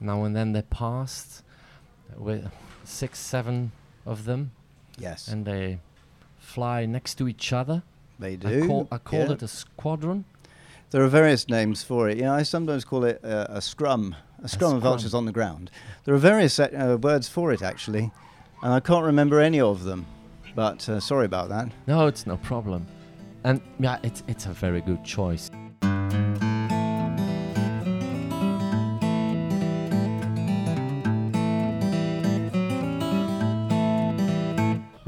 Now 0.00 0.22
and 0.24 0.34
then 0.36 0.52
they 0.52 0.62
passed 0.62 1.42
with 2.16 2.50
six, 2.84 3.18
seven 3.18 3.72
of 4.06 4.24
them, 4.26 4.52
Yes, 4.98 5.26
and 5.28 5.44
they 5.44 5.80
fly 6.44 6.86
next 6.86 7.14
to 7.16 7.28
each 7.28 7.52
other. 7.52 7.82
they 8.18 8.36
do. 8.36 8.64
I, 8.64 8.66
call, 8.66 8.88
I 8.92 8.98
called 8.98 9.28
yeah. 9.28 9.34
it 9.34 9.42
a 9.42 9.48
squadron. 9.48 10.24
There 10.90 11.02
are 11.02 11.08
various 11.08 11.48
names 11.48 11.82
for 11.82 12.08
it. 12.08 12.18
Yeah, 12.18 12.32
I 12.32 12.44
sometimes 12.44 12.84
call 12.84 13.04
it 13.04 13.20
uh, 13.24 13.46
a 13.48 13.60
scrum, 13.60 14.14
a 14.42 14.48
scrum 14.48 14.74
of 14.74 14.78
scrum. 14.78 14.80
vultures 14.80 15.14
on 15.14 15.24
the 15.24 15.32
ground. 15.32 15.70
There 16.04 16.14
are 16.14 16.18
various 16.18 16.58
uh, 16.60 16.98
words 17.00 17.28
for 17.28 17.52
it 17.52 17.62
actually, 17.62 18.12
and 18.62 18.72
I 18.72 18.80
can't 18.80 19.04
remember 19.04 19.40
any 19.40 19.60
of 19.60 19.82
them. 19.84 20.06
But 20.54 20.88
uh, 20.88 21.00
sorry 21.00 21.26
about 21.26 21.48
that. 21.48 21.68
No, 21.88 22.06
it's 22.06 22.26
no 22.26 22.36
problem. 22.36 22.86
And 23.42 23.60
yeah, 23.80 23.98
it's 24.04 24.22
it's 24.28 24.46
a 24.46 24.52
very 24.52 24.80
good 24.80 25.04
choice. 25.04 25.50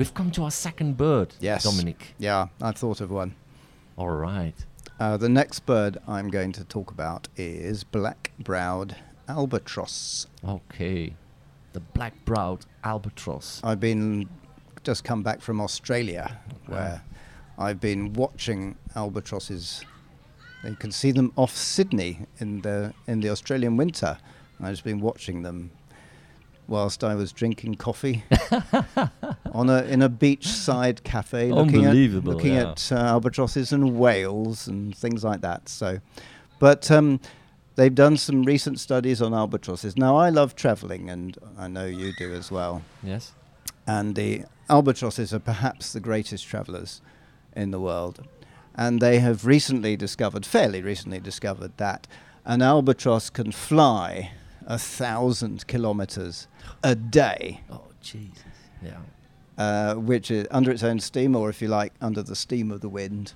We've 0.06 0.14
come 0.14 0.30
to 0.32 0.44
our 0.44 0.52
second 0.52 0.96
bird, 0.96 1.34
Yes. 1.40 1.64
Dominic. 1.64 2.14
Yeah, 2.16 2.46
I've 2.62 2.76
thought 2.76 3.00
of 3.00 3.10
one. 3.10 3.34
All 3.98 4.08
right. 4.10 4.54
Uh, 5.00 5.16
the 5.16 5.28
next 5.28 5.66
bird 5.66 5.98
I'm 6.06 6.28
going 6.30 6.52
to 6.52 6.62
talk 6.64 6.92
about 6.92 7.26
is 7.36 7.82
black-browed 7.82 8.94
albatross. 9.28 10.28
Okay. 10.46 11.14
The 11.72 11.80
black-browed 11.80 12.66
albatross. 12.84 13.60
I've 13.64 13.80
been 13.80 14.28
just 14.84 15.02
come 15.02 15.24
back 15.24 15.40
from 15.40 15.60
Australia, 15.60 16.38
Wow. 16.68 16.74
where 16.76 17.02
I've 17.58 17.80
been 17.80 18.12
watching 18.12 18.76
albatrosses. 18.94 19.84
You 20.62 20.76
can 20.76 20.92
see 20.92 21.10
them 21.10 21.32
off 21.34 21.56
Sydney 21.56 22.26
in 22.38 22.60
the 22.60 22.94
in 23.08 23.18
the 23.22 23.30
Australian 23.30 23.76
winter. 23.76 24.18
I've 24.60 24.70
just 24.70 24.84
been 24.84 25.00
watching 25.00 25.42
them 25.42 25.72
whilst 26.68 27.04
I 27.04 27.14
was 27.14 27.32
drinking 27.32 27.76
coffee 27.76 28.24
on 29.52 29.70
a 29.70 29.82
in 29.84 30.02
a 30.02 30.10
beachside 30.10 31.04
cafe, 31.04 31.52
looking 31.52 31.84
at 31.84 31.94
looking 32.24 32.54
yeah. 32.54 32.70
at 32.70 32.92
uh, 32.92 32.96
albatrosses 32.96 33.72
and 33.72 33.98
whales 33.98 34.66
and 34.66 34.96
things 34.96 35.24
like 35.24 35.40
that. 35.42 35.68
So, 35.68 36.00
but 36.58 36.90
um, 36.90 37.20
they've 37.76 37.94
done 37.94 38.16
some 38.16 38.42
recent 38.42 38.80
studies 38.80 39.22
on 39.22 39.32
albatrosses. 39.34 39.96
Now 39.96 40.16
I 40.16 40.30
love 40.30 40.54
travelling, 40.56 41.08
and 41.10 41.36
I 41.58 41.68
know 41.68 41.86
you 41.86 42.12
do 42.18 42.32
as 42.32 42.50
well 42.50 42.82
Yes. 43.02 43.32
and 43.86 44.14
the 44.16 44.44
albatrosses 44.68 45.32
are 45.32 45.38
perhaps 45.38 45.92
the 45.92 46.00
greatest 46.00 46.46
travellers 46.46 47.00
in 47.54 47.70
the 47.70 47.80
world. 47.80 48.26
And 48.74 49.00
they 49.00 49.20
have 49.20 49.46
recently 49.46 49.96
discovered, 49.96 50.44
fairly 50.44 50.82
recently 50.82 51.20
discovered, 51.20 51.72
that 51.78 52.06
an 52.44 52.60
albatross 52.60 53.30
can 53.30 53.50
fly 53.52 54.32
a 54.66 54.78
thousand 54.78 55.66
kilometres 55.66 56.48
a 56.82 56.94
day, 56.94 57.60
Oh, 57.70 57.82
Jesus. 58.00 58.42
Yeah. 58.82 58.98
uh, 59.58 59.94
which 59.94 60.30
is 60.30 60.46
under 60.50 60.70
its 60.70 60.82
own 60.82 61.00
steam, 61.00 61.34
or 61.36 61.48
if 61.50 61.62
you 61.62 61.68
like, 61.68 61.92
under 62.00 62.22
the 62.22 62.34
steam 62.36 62.70
of 62.70 62.80
the 62.80 62.88
wind. 62.88 63.32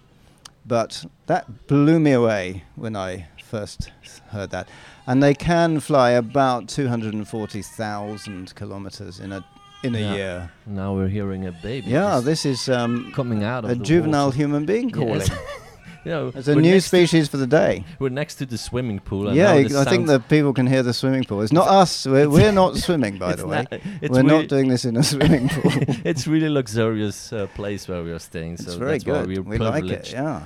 But 0.67 1.07
that 1.27 1.67
blew 1.69 1.99
me 1.99 2.13
away 2.13 2.65
when 2.77 2.95
I 2.97 3.29
first 3.45 3.91
heard 4.29 4.51
that. 4.51 4.69
And 5.07 5.23
they 5.23 5.35
can 5.35 5.81
fly 5.81 6.11
about 6.11 6.69
240,000 6.69 8.55
kilometres 8.55 9.21
in 9.21 9.33
a, 9.33 9.45
in 9.83 9.95
a 9.95 9.99
Yeah. 9.99 10.15
year. 10.15 10.51
Now 10.67 10.95
we're 10.95 11.09
hearing 11.09 11.47
a 11.47 11.53
baby. 11.53 11.91
Yeah, 11.91 12.21
this 12.21 12.45
is 12.45 12.69
um, 12.69 13.13
coming 13.15 13.43
out 13.45 13.65
of 13.65 13.71
a 13.71 13.77
juvenile 13.77 14.27
water. 14.27 14.37
human 14.37 14.67
being 14.67 14.91
calling. 14.91 15.21
Yes. 15.21 15.31
You 16.05 16.11
know, 16.11 16.33
It's 16.35 16.49
a 16.49 16.55
new 16.55 16.81
species 16.81 17.29
for 17.29 17.37
the 17.37 17.47
day. 17.47 17.85
we're 17.99 18.09
next 18.09 18.37
to 18.37 18.47
the 18.47 18.57
swimming 18.57 19.01
pool. 19.01 19.29
and 19.29 19.37
Yeah, 19.37 19.53
now 19.53 19.59
you- 19.59 19.69
the 19.69 19.81
I 19.81 19.85
think 19.85 20.07
that 20.07 20.29
people 20.29 20.53
can 20.55 20.67
hear 20.67 20.83
the 20.83 20.95
swimming 20.95 21.25
pool. 21.25 21.43
It's 21.43 21.53
not 21.53 21.69
us. 21.69 22.07
We're, 22.07 22.29
we're 22.29 22.53
not 22.53 22.77
swimming, 22.87 23.19
by 23.19 23.35
the 23.35 23.47
way. 23.47 23.67
not- 23.71 24.11
We're 24.11 24.23
not 24.23 24.49
doing 24.49 24.69
this 24.69 24.85
in 24.85 24.97
a 24.97 25.03
swimming 25.13 25.49
pool. 25.51 25.73
it's 26.05 26.27
really 26.27 26.49
luxurious 26.49 27.33
uh, 27.33 27.47
place 27.49 27.87
where 27.89 28.03
we 28.03 28.13
are 28.13 28.19
staying. 28.19 28.57
So 28.57 28.65
it's 28.65 28.75
very 28.75 28.93
that's 28.93 29.05
why 29.07 29.13
good. 29.27 29.29
we're 29.29 29.43
We 29.43 29.59
like 29.59 29.85
it. 29.85 30.13
Yeah. 30.13 30.43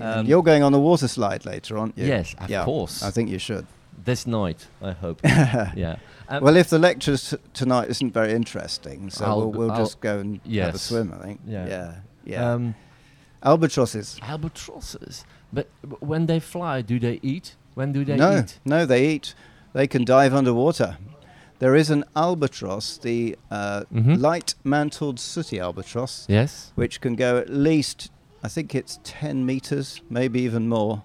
Um, 0.00 0.26
You're 0.26 0.42
going 0.42 0.62
on 0.62 0.72
the 0.72 0.80
water 0.80 1.06
slide 1.06 1.44
later, 1.46 1.78
aren't 1.78 1.96
you? 1.98 2.06
Yes, 2.06 2.34
of 2.38 2.50
yeah, 2.50 2.64
course. 2.64 3.02
I 3.02 3.10
think 3.10 3.28
you 3.30 3.38
should. 3.38 3.66
This 4.04 4.26
night, 4.26 4.66
I 4.82 4.90
hope. 4.92 5.20
yeah. 5.24 5.96
Um, 6.28 6.42
well, 6.42 6.56
if 6.56 6.68
the 6.70 6.78
lecture 6.78 7.16
t- 7.16 7.36
tonight 7.52 7.90
isn't 7.90 8.12
very 8.12 8.32
interesting, 8.32 9.08
so 9.10 9.24
I'll 9.24 9.38
we'll, 9.40 9.52
we'll 9.52 9.70
I'll- 9.70 9.78
just 9.84 10.00
go 10.00 10.18
and 10.18 10.40
have 10.46 10.74
a 10.74 10.78
swim. 10.78 11.14
I 11.16 11.22
think. 11.22 11.40
Yeah. 11.46 11.66
Yeah. 11.68 11.94
Yeah. 12.24 12.52
um, 12.54 12.74
Albatrosses. 13.44 14.18
albatrosses. 14.22 15.24
But 15.52 15.68
when 16.00 16.26
they 16.26 16.40
fly, 16.40 16.82
do 16.82 16.98
they 16.98 17.20
eat? 17.22 17.56
When 17.74 17.92
do 17.92 18.04
they 18.04 18.16
no, 18.16 18.38
eat? 18.40 18.58
no, 18.64 18.86
they 18.86 19.08
eat. 19.08 19.34
They 19.72 19.86
can 19.86 20.04
dive 20.04 20.32
underwater. 20.34 20.96
There 21.58 21.74
is 21.76 21.90
an 21.90 22.04
albatross, 22.16 22.98
the 22.98 23.36
uh, 23.50 23.84
Mhm. 23.92 24.20
light-mantled 24.20 25.18
sooty 25.20 25.60
albatross, 25.60 26.26
Yes. 26.28 26.72
which 26.74 27.00
can 27.00 27.14
go 27.16 27.38
at 27.38 27.48
least, 27.50 28.10
I 28.42 28.48
think 28.48 28.74
it's 28.74 28.98
10 29.04 29.44
meters, 29.46 30.00
maybe 30.10 30.40
even 30.42 30.68
more, 30.68 31.02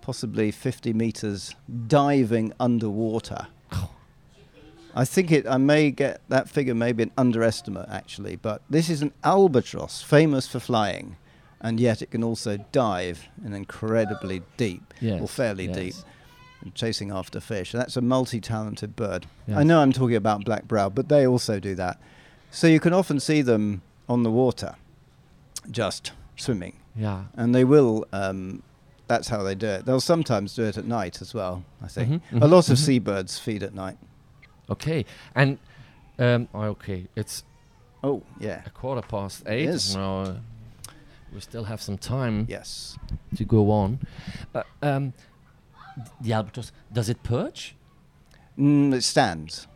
possibly 0.00 0.50
50 0.50 0.92
meters, 0.92 1.54
diving 1.88 2.52
underwater. 2.60 3.46
I 4.94 5.04
think 5.04 5.32
it. 5.32 5.46
I 5.46 5.56
may 5.56 5.90
get 5.90 6.20
that 6.28 6.48
figure, 6.48 6.74
maybe 6.74 7.02
an 7.02 7.10
underestimate 7.18 7.88
actually, 7.88 8.36
but 8.36 8.62
this 8.70 8.88
is 8.88 9.02
an 9.02 9.12
albatross, 9.24 10.02
famous 10.02 10.46
for 10.46 10.60
flying, 10.60 11.16
and 11.64 11.80
yet 11.80 12.02
it 12.02 12.10
can 12.12 12.22
also 12.22 12.58
dive 12.70 13.26
in 13.44 13.54
incredibly 13.54 14.42
deep, 14.56 14.94
or 15.02 15.26
fairly 15.26 15.66
yes. 15.66 15.76
deep. 15.76 16.74
chasing 16.74 17.10
after 17.10 17.40
fish. 17.40 17.72
That's 17.72 17.96
a 17.96 18.00
multi-talented 18.00 18.94
bird. 18.94 19.26
Yes. 19.48 19.58
I 19.58 19.62
know 19.64 19.80
I'm 19.80 19.92
talking 19.92 20.14
about 20.16 20.44
black 20.44 20.68
brow, 20.68 20.88
but 20.90 21.08
they 21.08 21.26
also 21.26 21.58
do 21.58 21.74
that. 21.74 21.98
So 22.50 22.66
you 22.66 22.80
can 22.80 22.92
often 22.92 23.18
see 23.18 23.42
them 23.42 23.82
on 24.08 24.22
the 24.22 24.30
water, 24.30 24.76
just 25.70 26.12
swimming, 26.36 26.76
Yeah. 26.94 27.24
and 27.34 27.54
they 27.54 27.64
will. 27.64 28.06
Um, 28.12 28.62
that's 29.08 29.28
how 29.28 29.42
they 29.42 29.54
do 29.54 29.66
it. 29.66 29.84
They'll 29.86 30.00
sometimes 30.00 30.54
do 30.54 30.64
it 30.64 30.76
at 30.78 30.86
night 30.86 31.20
as 31.20 31.34
well. 31.34 31.64
I 31.82 31.88
think 31.88 32.22
Mhm, 32.30 32.42
a 32.42 32.46
lot 32.46 32.68
of 32.70 32.76
mhm. 32.76 32.84
seabirds 32.86 33.38
feed 33.38 33.62
at 33.62 33.74
night. 33.74 33.98
Okay. 34.70 35.04
And 35.34 35.58
um, 36.18 36.48
okay, 36.54 37.06
it's 37.16 37.42
Oh 38.02 38.22
yeah, 38.38 38.62
a 38.66 38.70
quarter 38.70 39.00
past 39.02 39.42
eight. 39.46 39.68
is. 39.68 39.94
Now 39.96 40.20
uh, 40.20 40.36
we 41.34 41.40
still 41.40 41.64
have 41.64 41.82
some 41.82 41.98
time 41.98 42.46
yes. 42.48 42.96
to 43.36 43.44
go 43.44 43.70
on. 43.70 43.98
Uh, 44.54 44.62
um, 44.82 45.12
the 46.20 46.32
albatross 46.32 46.72
does 46.92 47.08
it 47.08 47.22
perch? 47.22 47.74
Mm, 48.58 48.94
it 48.94 49.02
stands. 49.02 49.66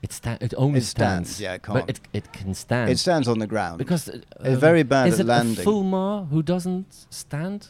It 0.00 0.12
sta- 0.12 0.38
It 0.40 0.54
only 0.56 0.78
It 0.78 0.84
stands, 0.84 1.40
yeah, 1.40 1.54
it 1.54 1.62
can't. 1.62 1.90
it 1.90 2.00
it 2.12 2.32
can 2.32 2.54
stand. 2.54 2.90
It 2.90 2.98
stands 2.98 3.26
on 3.26 3.40
the 3.40 3.48
ground. 3.48 3.78
because 3.78 4.08
uh, 4.08 4.20
It's 4.40 4.54
um, 4.54 4.60
very 4.60 4.84
bad 4.84 5.08
is 5.08 5.14
at 5.14 5.26
it 5.26 5.28
landing. 5.28 5.58
a 5.66 5.68
fulmar 5.68 6.28
who 6.28 6.42
doesn't 6.42 7.06
stand? 7.10 7.68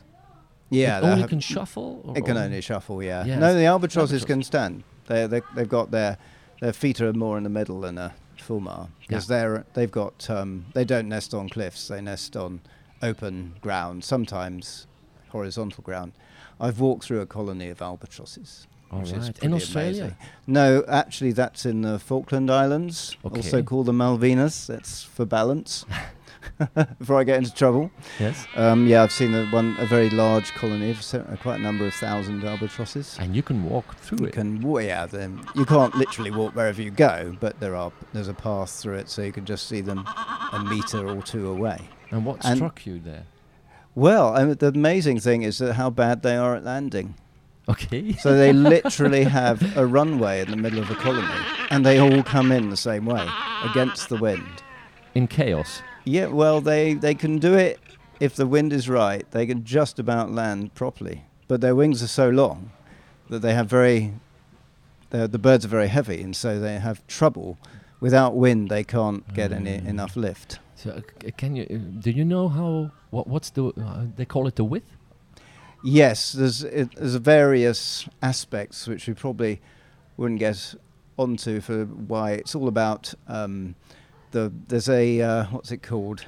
yeah, 0.70 0.98
it 0.98 1.04
only 1.04 1.26
can 1.26 1.40
shuffle. 1.40 2.02
Or 2.04 2.18
It 2.18 2.26
can 2.26 2.36
only 2.36 2.60
shuffle, 2.60 3.02
yeah. 3.02 3.24
Yes. 3.24 3.40
No, 3.40 3.54
the 3.54 3.64
albatrosses 3.64 4.22
Albatross. 4.22 4.24
can 4.26 4.42
stand. 4.42 4.82
They 5.06 5.26
they 5.26 5.40
they've 5.54 5.68
got 5.68 5.90
their 5.90 6.18
their 6.60 6.74
feet 6.74 7.00
are 7.00 7.14
more 7.14 7.38
in 7.38 7.44
the 7.44 7.50
middle 7.50 7.80
than 7.80 7.96
a 7.96 8.12
fulmar 8.38 8.88
because 9.00 9.26
they're 9.26 9.64
they've 9.72 9.90
got 9.90 10.28
um, 10.28 10.66
they 10.74 10.84
don't 10.84 11.08
nest 11.08 11.32
on 11.32 11.48
cliffs. 11.48 11.88
They 11.88 12.02
nest 12.02 12.36
on 12.36 12.60
open 13.02 13.54
ground, 13.60 14.04
sometimes 14.04 14.86
horizontal 15.30 15.82
ground. 15.82 16.12
I've 16.60 16.80
walked 16.80 17.04
through 17.04 17.20
a 17.20 17.26
colony 17.26 17.68
of 17.68 17.80
albatrosses. 17.82 18.66
All 18.90 19.00
which 19.00 19.12
is 19.12 19.26
right. 19.26 19.38
In 19.42 19.52
Australia. 19.52 20.00
amazing. 20.02 20.16
No, 20.46 20.82
actually, 20.88 21.32
that's 21.32 21.66
in 21.66 21.82
the 21.82 21.98
Falkland 21.98 22.50
Islands, 22.50 23.16
also 23.22 23.62
called 23.62 23.86
the 23.86 23.92
Malvinas. 23.92 24.66
That's 24.66 25.02
for 25.04 25.24
balance. 25.26 25.84
Before 26.98 27.20
I 27.20 27.24
get 27.24 27.38
into 27.38 27.52
trouble. 27.52 27.90
Yes. 28.18 28.46
Um, 28.56 28.86
yeah, 28.86 29.02
I've 29.02 29.12
seen 29.12 29.34
a, 29.34 29.44
one 29.46 29.76
a 29.78 29.84
very 29.86 30.08
large 30.08 30.52
colony 30.54 30.90
of 30.90 31.14
uh, 31.14 31.36
quite 31.42 31.60
a 31.60 31.62
number 31.62 31.84
of 31.86 31.92
thousand 31.94 32.42
albatrosses. 32.44 33.16
And 33.20 33.36
you 33.36 33.42
can 33.42 33.68
walk 33.68 33.94
through 33.96 34.18
You 34.20 34.26
it. 34.26 34.32
can 34.32 34.60
wa- 34.62 34.78
yeah, 34.80 35.04
them. 35.06 35.44
You 35.54 35.66
can't 35.66 35.94
literally 35.94 36.30
walk 36.30 36.56
wherever 36.56 36.80
you 36.80 36.90
go, 36.90 37.36
but 37.40 37.60
there 37.60 37.76
are 37.76 37.92
there's 38.14 38.28
a 38.28 38.34
path 38.34 38.70
through 38.70 38.94
it, 38.94 39.08
so 39.10 39.22
you 39.22 39.32
can 39.32 39.44
just 39.44 39.68
see 39.68 39.82
them 39.82 39.98
a 40.52 40.64
meter 40.68 41.06
or 41.08 41.20
two 41.22 41.48
away. 41.48 41.80
And 42.10 42.24
what 42.24 42.44
and- 42.44 42.56
struck 42.56 42.86
you 42.86 42.98
there? 42.98 43.24
Well, 43.94 44.36
I 44.36 44.44
mean, 44.44 44.54
the 44.56 44.68
amazing 44.68 45.18
thing 45.20 45.42
is 45.42 45.58
that 45.58 45.74
how 45.74 45.90
bad 45.90 46.22
they 46.22 46.36
are 46.36 46.54
at 46.54 46.64
landing. 46.64 47.14
Okay. 47.68 48.12
So 48.20 48.36
they 48.36 48.52
literally 48.52 49.24
have 49.24 49.76
a 49.76 49.84
runway 49.86 50.40
in 50.40 50.50
the 50.50 50.56
middle 50.56 50.78
of 50.78 50.90
a 50.90 50.94
colony, 50.94 51.26
and 51.70 51.84
they 51.84 51.98
all 51.98 52.22
come 52.22 52.52
in 52.52 52.70
the 52.70 52.76
same 52.76 53.04
way 53.06 53.26
against 53.64 54.08
the 54.08 54.16
wind. 54.16 54.62
in 55.14 55.26
chaos. 55.26 55.82
Yeah, 56.04 56.26
well, 56.26 56.60
they, 56.60 56.94
they 56.94 57.14
can 57.14 57.38
do 57.38 57.54
it 57.54 57.78
if 58.20 58.34
the 58.36 58.46
wind 58.46 58.72
is 58.72 58.88
right. 58.88 59.28
They 59.32 59.46
can 59.46 59.64
just 59.64 59.98
about 59.98 60.30
land 60.30 60.74
properly, 60.74 61.24
but 61.48 61.60
their 61.60 61.74
wings 61.74 62.02
are 62.02 62.06
so 62.08 62.30
long 62.30 62.70
that 63.28 63.40
they 63.40 63.52
have 63.54 63.66
very. 63.68 64.14
The 65.10 65.26
the 65.26 65.38
birds 65.38 65.64
are 65.64 65.68
very 65.68 65.88
heavy, 65.88 66.22
and 66.22 66.34
so 66.36 66.58
they 66.60 66.78
have 66.78 67.04
trouble. 67.06 67.58
Without 68.00 68.36
wind, 68.36 68.68
they 68.70 68.84
can't 68.84 69.34
get 69.34 69.52
any 69.52 69.78
Mm. 69.80 69.86
enough 69.88 70.16
lift. 70.16 70.60
So 70.78 70.90
uh, 70.90 71.30
can 71.36 71.56
you? 71.56 71.66
Uh, 71.68 72.00
do 72.00 72.12
you 72.12 72.24
know 72.24 72.48
how? 72.48 72.92
What? 73.10 73.26
What's 73.26 73.50
the? 73.50 73.66
Uh, 73.66 74.06
they 74.16 74.24
call 74.24 74.46
it 74.46 74.54
the 74.54 74.64
width. 74.64 74.96
Yes, 75.82 76.32
there's 76.32 76.62
it, 76.62 76.94
there's 76.94 77.16
various 77.16 78.08
aspects 78.22 78.86
which 78.86 79.08
we 79.08 79.14
probably 79.14 79.60
wouldn't 80.16 80.38
get 80.38 80.74
onto 81.16 81.60
for 81.60 81.84
why 81.84 82.32
it's 82.32 82.54
all 82.54 82.68
about. 82.68 83.12
Um, 83.26 83.74
the 84.30 84.52
there's 84.68 84.88
a 84.88 85.20
uh, 85.20 85.44
what's 85.46 85.72
it 85.72 85.82
called? 85.82 86.24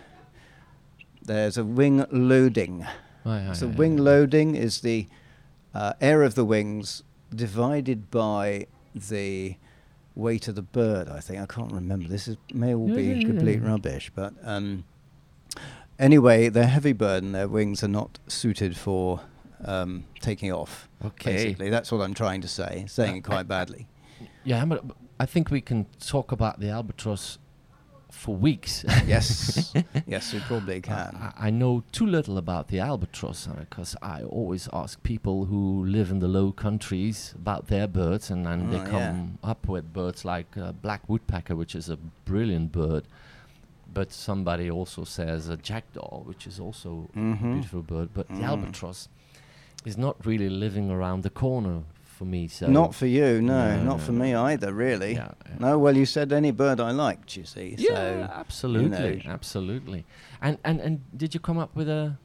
There's 1.22 1.56
a 1.56 1.64
wing 1.64 2.04
loading. 2.10 2.86
So 3.54 3.68
wing 3.68 3.98
loading 3.98 4.56
is 4.56 4.80
the 4.80 5.06
uh, 5.74 5.92
area 6.00 6.26
of 6.26 6.34
the 6.34 6.44
wings 6.44 7.04
divided 7.32 8.10
by 8.10 8.66
the 8.94 9.56
weight 10.20 10.46
of 10.48 10.54
the 10.54 10.62
bird. 10.62 11.08
I 11.08 11.20
think 11.20 11.40
I 11.40 11.46
can't 11.46 11.72
remember. 11.72 12.08
This 12.08 12.28
is 12.28 12.36
may 12.52 12.74
all 12.74 12.86
be 12.88 13.24
complete 13.24 13.58
rubbish, 13.62 14.12
but 14.14 14.34
um, 14.44 14.84
anyway, 15.98 16.48
they're 16.48 16.66
heavy 16.66 16.92
bird 16.92 17.22
and 17.22 17.34
their 17.34 17.48
wings 17.48 17.82
are 17.82 17.88
not 17.88 18.18
suited 18.28 18.76
for 18.76 19.20
um, 19.64 20.04
taking 20.20 20.52
off. 20.52 20.88
Okay. 21.04 21.32
Basically, 21.32 21.70
that's 21.70 21.90
what 21.92 22.00
I'm 22.00 22.14
trying 22.14 22.40
to 22.42 22.48
say. 22.48 22.84
Saying 22.88 23.14
Uh, 23.14 23.16
it 23.18 23.24
quite 23.24 23.40
I- 23.40 23.42
badly. 23.44 23.88
Yeah, 24.44 24.64
but 24.64 24.84
I 25.18 25.26
think 25.26 25.50
we 25.50 25.60
can 25.60 25.86
talk 25.98 26.32
about 26.32 26.60
the 26.60 26.68
albatross 26.70 27.38
for 28.10 28.34
weeks. 28.36 28.84
Yes, 29.06 29.72
yes, 30.06 30.32
you 30.32 30.40
probably 30.40 30.80
can. 30.80 31.16
I, 31.38 31.46
I 31.46 31.50
know 31.50 31.84
too 31.92 32.06
little 32.06 32.36
about 32.38 32.68
the 32.68 32.78
albatross 32.80 33.46
because 33.46 33.96
I 34.02 34.22
always 34.22 34.68
ask 34.72 35.02
people 35.02 35.46
who 35.46 35.84
live 35.84 36.10
in 36.10 36.18
the 36.18 36.28
low 36.28 36.52
countries 36.52 37.32
about 37.36 37.68
their 37.68 37.86
birds, 37.86 38.30
and 38.30 38.44
then 38.46 38.68
they 38.70 38.76
Oh, 38.78 38.82
yeah. 38.84 38.90
come 38.90 39.38
up 39.42 39.68
with 39.68 39.92
birds 39.92 40.24
like 40.24 40.56
uh, 40.56 40.72
black 40.72 41.08
woodpecker, 41.08 41.54
which 41.56 41.74
is 41.74 41.88
a 41.88 41.96
brilliant 42.24 42.72
bird. 42.72 43.04
But 43.92 44.12
somebody 44.12 44.70
also 44.70 45.04
says 45.04 45.48
a 45.48 45.56
jackdaw, 45.56 46.22
which 46.24 46.46
is 46.46 46.60
also 46.60 47.10
a 47.14 47.18
Mhm. 47.18 47.52
beautiful 47.54 47.82
bird. 47.82 48.10
But 48.14 48.28
the 48.28 48.42
Mm. 48.42 48.48
albatross 48.48 49.08
is 49.84 49.96
not 49.96 50.24
really 50.24 50.48
living 50.48 50.90
around 50.90 51.22
the 51.22 51.30
corner 51.30 51.82
for 52.20 52.26
me. 52.26 52.48
So 52.48 52.66
Not 52.66 52.94
for 52.94 53.06
you, 53.06 53.40
no, 53.40 53.76
No, 53.76 53.82
not 53.82 53.96
no, 53.96 54.04
for 54.04 54.12
me 54.12 54.34
either, 54.34 54.74
really. 54.74 55.14
Yeah, 55.14 55.30
yeah. 55.46 55.54
No, 55.58 55.78
well, 55.78 55.96
you 55.96 56.04
said 56.04 56.34
any 56.34 56.50
bird 56.50 56.78
I 56.78 56.90
liked, 56.90 57.34
you 57.34 57.46
see. 57.46 57.76
Yeah, 57.78 57.94
so, 57.94 58.30
absolutely, 58.34 59.22
know. 59.24 59.32
absolutely. 59.32 60.04
And 60.42 60.58
and 60.62 60.80
and 60.80 61.00
did 61.16 61.32
you 61.32 61.40
come 61.40 61.56
up 61.56 61.74
with 61.74 61.88
a? 61.88 62.18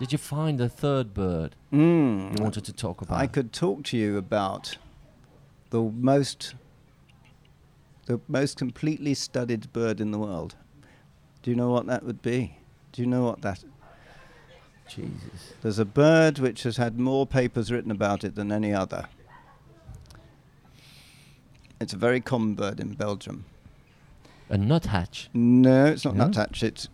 Did 0.00 0.10
you 0.10 0.18
find 0.18 0.60
a 0.60 0.68
third 0.68 1.14
bird 1.14 1.54
Mm, 1.72 2.36
you 2.36 2.42
wanted 2.42 2.64
to 2.64 2.72
talk 2.72 3.02
about? 3.02 3.20
I 3.20 3.28
could 3.28 3.52
talk 3.52 3.84
to 3.84 3.96
you 3.96 4.18
about 4.18 4.78
the 5.70 5.80
most 5.80 6.56
the 8.06 8.20
most 8.26 8.56
completely 8.56 9.14
studied 9.14 9.72
bird 9.72 10.00
in 10.00 10.10
the 10.10 10.18
world. 10.18 10.56
Do 11.42 11.52
you 11.52 11.56
know 11.56 11.70
what 11.70 11.86
that 11.86 12.02
would 12.02 12.20
be? 12.20 12.58
Do 12.90 13.00
you 13.00 13.06
know 13.06 13.22
what 13.22 13.42
that 13.42 13.62
Jesus. 14.88 15.52
There's 15.62 15.78
a 15.78 15.84
bird 15.84 16.38
which 16.40 16.64
has 16.64 16.76
had 16.76 16.98
more 16.98 17.26
papers 17.26 17.70
written 17.70 17.92
about 17.92 18.24
it 18.24 18.34
than 18.34 18.50
any 18.50 18.72
other. 18.74 19.08
It's 21.80 21.92
a 21.92 21.96
very 21.96 22.20
common 22.20 22.54
bird 22.54 22.80
in 22.80 22.94
Belgium. 22.94 23.44
A 24.48 24.56
nuthatch. 24.56 25.28
No, 25.34 25.86
it's 25.86 26.04
not 26.04 26.16
No? 26.16 26.26
nuthatch. 26.26 26.62
It's 26.62 26.88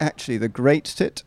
actually 0.00 0.38
the 0.38 0.48
great 0.48 0.84
tit, 0.84 1.22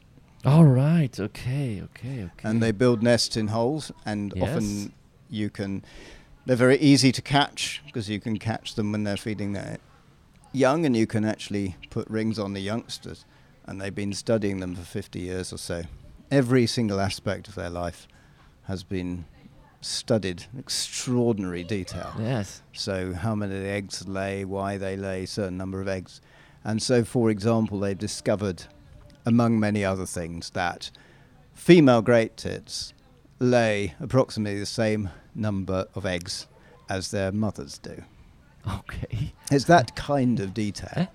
All 0.46 0.66
right. 0.66 1.20
Okay. 1.20 1.82
Okay. 1.84 2.24
Okay. 2.24 2.30
and 2.50 2.64
they 2.64 2.72
build 2.72 3.04
nests 3.04 3.38
in 3.38 3.48
holes, 3.50 3.92
and 4.06 4.34
Yes. 4.36 4.50
often 4.50 4.94
you 5.30 5.50
can. 5.52 5.84
They're 6.46 6.56
very 6.56 6.80
easy 6.80 7.12
to 7.12 7.22
catch 7.22 7.82
because 7.86 8.10
you 8.10 8.20
can 8.20 8.40
catch 8.40 8.74
them 8.76 8.92
when 8.92 9.04
they're 9.04 9.18
feeding 9.18 9.54
their 9.54 9.78
young, 10.52 10.86
and 10.86 10.96
you 10.98 11.06
can 11.06 11.26
actually 11.26 11.76
put 11.92 12.10
rings 12.10 12.40
on 12.40 12.54
the 12.54 12.60
youngsters. 12.62 13.26
And 13.66 13.80
they've 13.80 13.94
been 13.94 14.14
studying 14.14 14.60
them 14.60 14.76
for 14.76 14.82
50 14.82 15.20
years 15.20 15.54
or 15.54 15.58
so. 15.58 15.84
Every 16.32 16.66
single 16.66 17.00
aspect 17.00 17.48
of 17.48 17.54
their 17.56 17.70
life 17.70 18.08
has 18.64 18.84
been 18.84 19.26
studied 19.82 20.46
extraordinary 20.58 21.64
detail. 21.64 22.14
Yes. 22.20 22.62
So 22.74 23.14
how 23.14 23.36
many 23.36 23.56
eggs 23.68 24.08
lay, 24.08 24.46
why 24.46 24.78
they 24.78 24.96
lay, 24.96 25.26
certain 25.26 25.58
number 25.58 25.82
of 25.82 25.88
eggs. 25.88 26.22
And 26.64 26.82
so, 26.82 27.04
for 27.04 27.30
example, 27.30 27.80
they've 27.80 27.98
discovered, 27.98 28.64
among 29.26 29.60
many 29.60 29.84
other 29.84 30.06
things, 30.06 30.52
that 30.52 30.92
female 31.54 32.02
great 32.02 32.38
tits 32.38 32.94
lay 33.40 33.96
approximately 34.00 34.60
the 34.60 34.66
same 34.68 35.10
number 35.34 35.88
of 35.96 36.06
eggs 36.06 36.48
as 36.90 37.10
their 37.12 37.32
mothers 37.32 37.80
do. 37.80 38.04
Okay. 38.78 39.34
It's 39.52 39.66
that 39.66 39.96
kind 39.96 40.40
of 40.40 40.54
detail. 40.54 41.08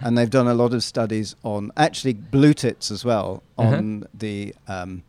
and 0.00 0.16
they've 0.16 0.30
done 0.30 0.48
a 0.48 0.54
lot 0.54 0.72
of 0.72 0.82
studies 0.82 1.36
on, 1.42 1.70
actually, 1.76 2.14
blue 2.14 2.54
tits 2.54 2.90
as 2.90 3.04
well, 3.04 3.42
Uh-huh. 3.58 3.76
on 3.76 4.06
the. 4.14 4.54
Um, 4.68 5.02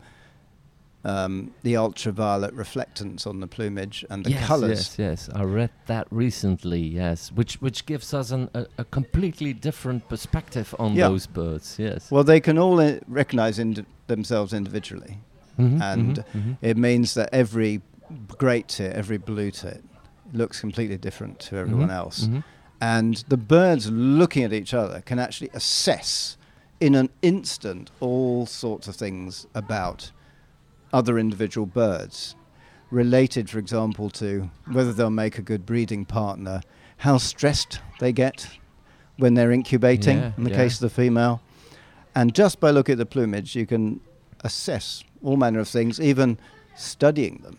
um, 1.04 1.50
the 1.62 1.76
ultraviolet 1.76 2.54
reflectance 2.56 3.26
on 3.26 3.40
the 3.40 3.46
plumage 3.46 4.04
and 4.10 4.24
the 4.24 4.30
yes, 4.30 4.46
colours. 4.46 4.96
Yes. 4.98 5.28
Yes. 5.28 5.30
I 5.34 5.42
read 5.44 5.70
that 5.86 6.06
recently. 6.10 6.80
Yes. 6.80 7.30
Which 7.32 7.60
which 7.60 7.84
gives 7.86 8.14
us 8.14 8.30
an, 8.30 8.48
a, 8.54 8.66
a 8.78 8.84
completely 8.84 9.52
different 9.52 10.08
perspective 10.08 10.74
on 10.78 10.94
Yeah. 10.94 11.08
those 11.08 11.26
birds. 11.26 11.76
Yes. 11.78 12.10
Well, 12.10 12.24
they 12.24 12.40
can 12.40 12.58
all 12.58 12.80
uh, 12.80 12.98
recognize 13.06 13.58
indi- 13.58 13.84
themselves 14.06 14.52
individually, 14.52 15.18
Mhm, 15.58 15.80
and 15.80 16.16
mhm, 16.16 16.24
mhm. 16.34 16.56
it 16.62 16.76
means 16.76 17.14
that 17.14 17.28
every 17.32 17.80
great 18.38 18.68
tit, 18.68 18.92
every 18.94 19.18
blue 19.18 19.50
tit, 19.50 19.82
looks 20.32 20.60
completely 20.60 20.96
different 20.98 21.38
to 21.40 21.56
everyone 21.56 21.88
Mhm, 21.88 21.94
else. 21.94 22.26
mhm. 22.26 22.42
And 22.80 23.24
the 23.28 23.36
birds 23.36 23.90
looking 23.90 24.42
at 24.44 24.52
each 24.52 24.74
other 24.74 25.00
can 25.00 25.18
actually 25.18 25.50
assess 25.54 26.36
in 26.80 26.94
an 26.94 27.08
instant 27.22 27.90
all 28.00 28.46
sorts 28.46 28.88
of 28.88 28.96
things 28.96 29.46
about 29.54 30.10
other 30.94 31.18
individual 31.18 31.66
birds. 31.66 32.36
related, 32.90 33.50
for 33.50 33.58
example, 33.58 34.08
to 34.08 34.48
whether 34.70 34.92
they'll 34.92 35.10
make 35.10 35.36
a 35.36 35.42
good 35.42 35.66
breeding 35.66 36.04
partner, 36.04 36.60
how 36.98 37.18
stressed 37.18 37.80
they 37.98 38.12
get 38.12 38.46
when 39.16 39.34
they're 39.34 39.50
incubating, 39.50 40.18
Yeah, 40.18 40.32
in 40.38 40.44
the 40.44 40.50
yeah. 40.50 40.56
case 40.56 40.74
of 40.74 40.80
the 40.80 40.90
female. 41.02 41.40
And 42.14 42.32
just 42.36 42.60
by 42.60 42.70
looking 42.70 42.92
at 42.92 42.98
the 42.98 43.06
plumage, 43.06 43.56
you 43.56 43.66
can 43.66 44.00
assess 44.44 45.02
all 45.24 45.36
manner 45.36 45.58
of 45.58 45.66
things, 45.68 45.98
even 46.00 46.38
studying 46.76 47.38
them. 47.42 47.58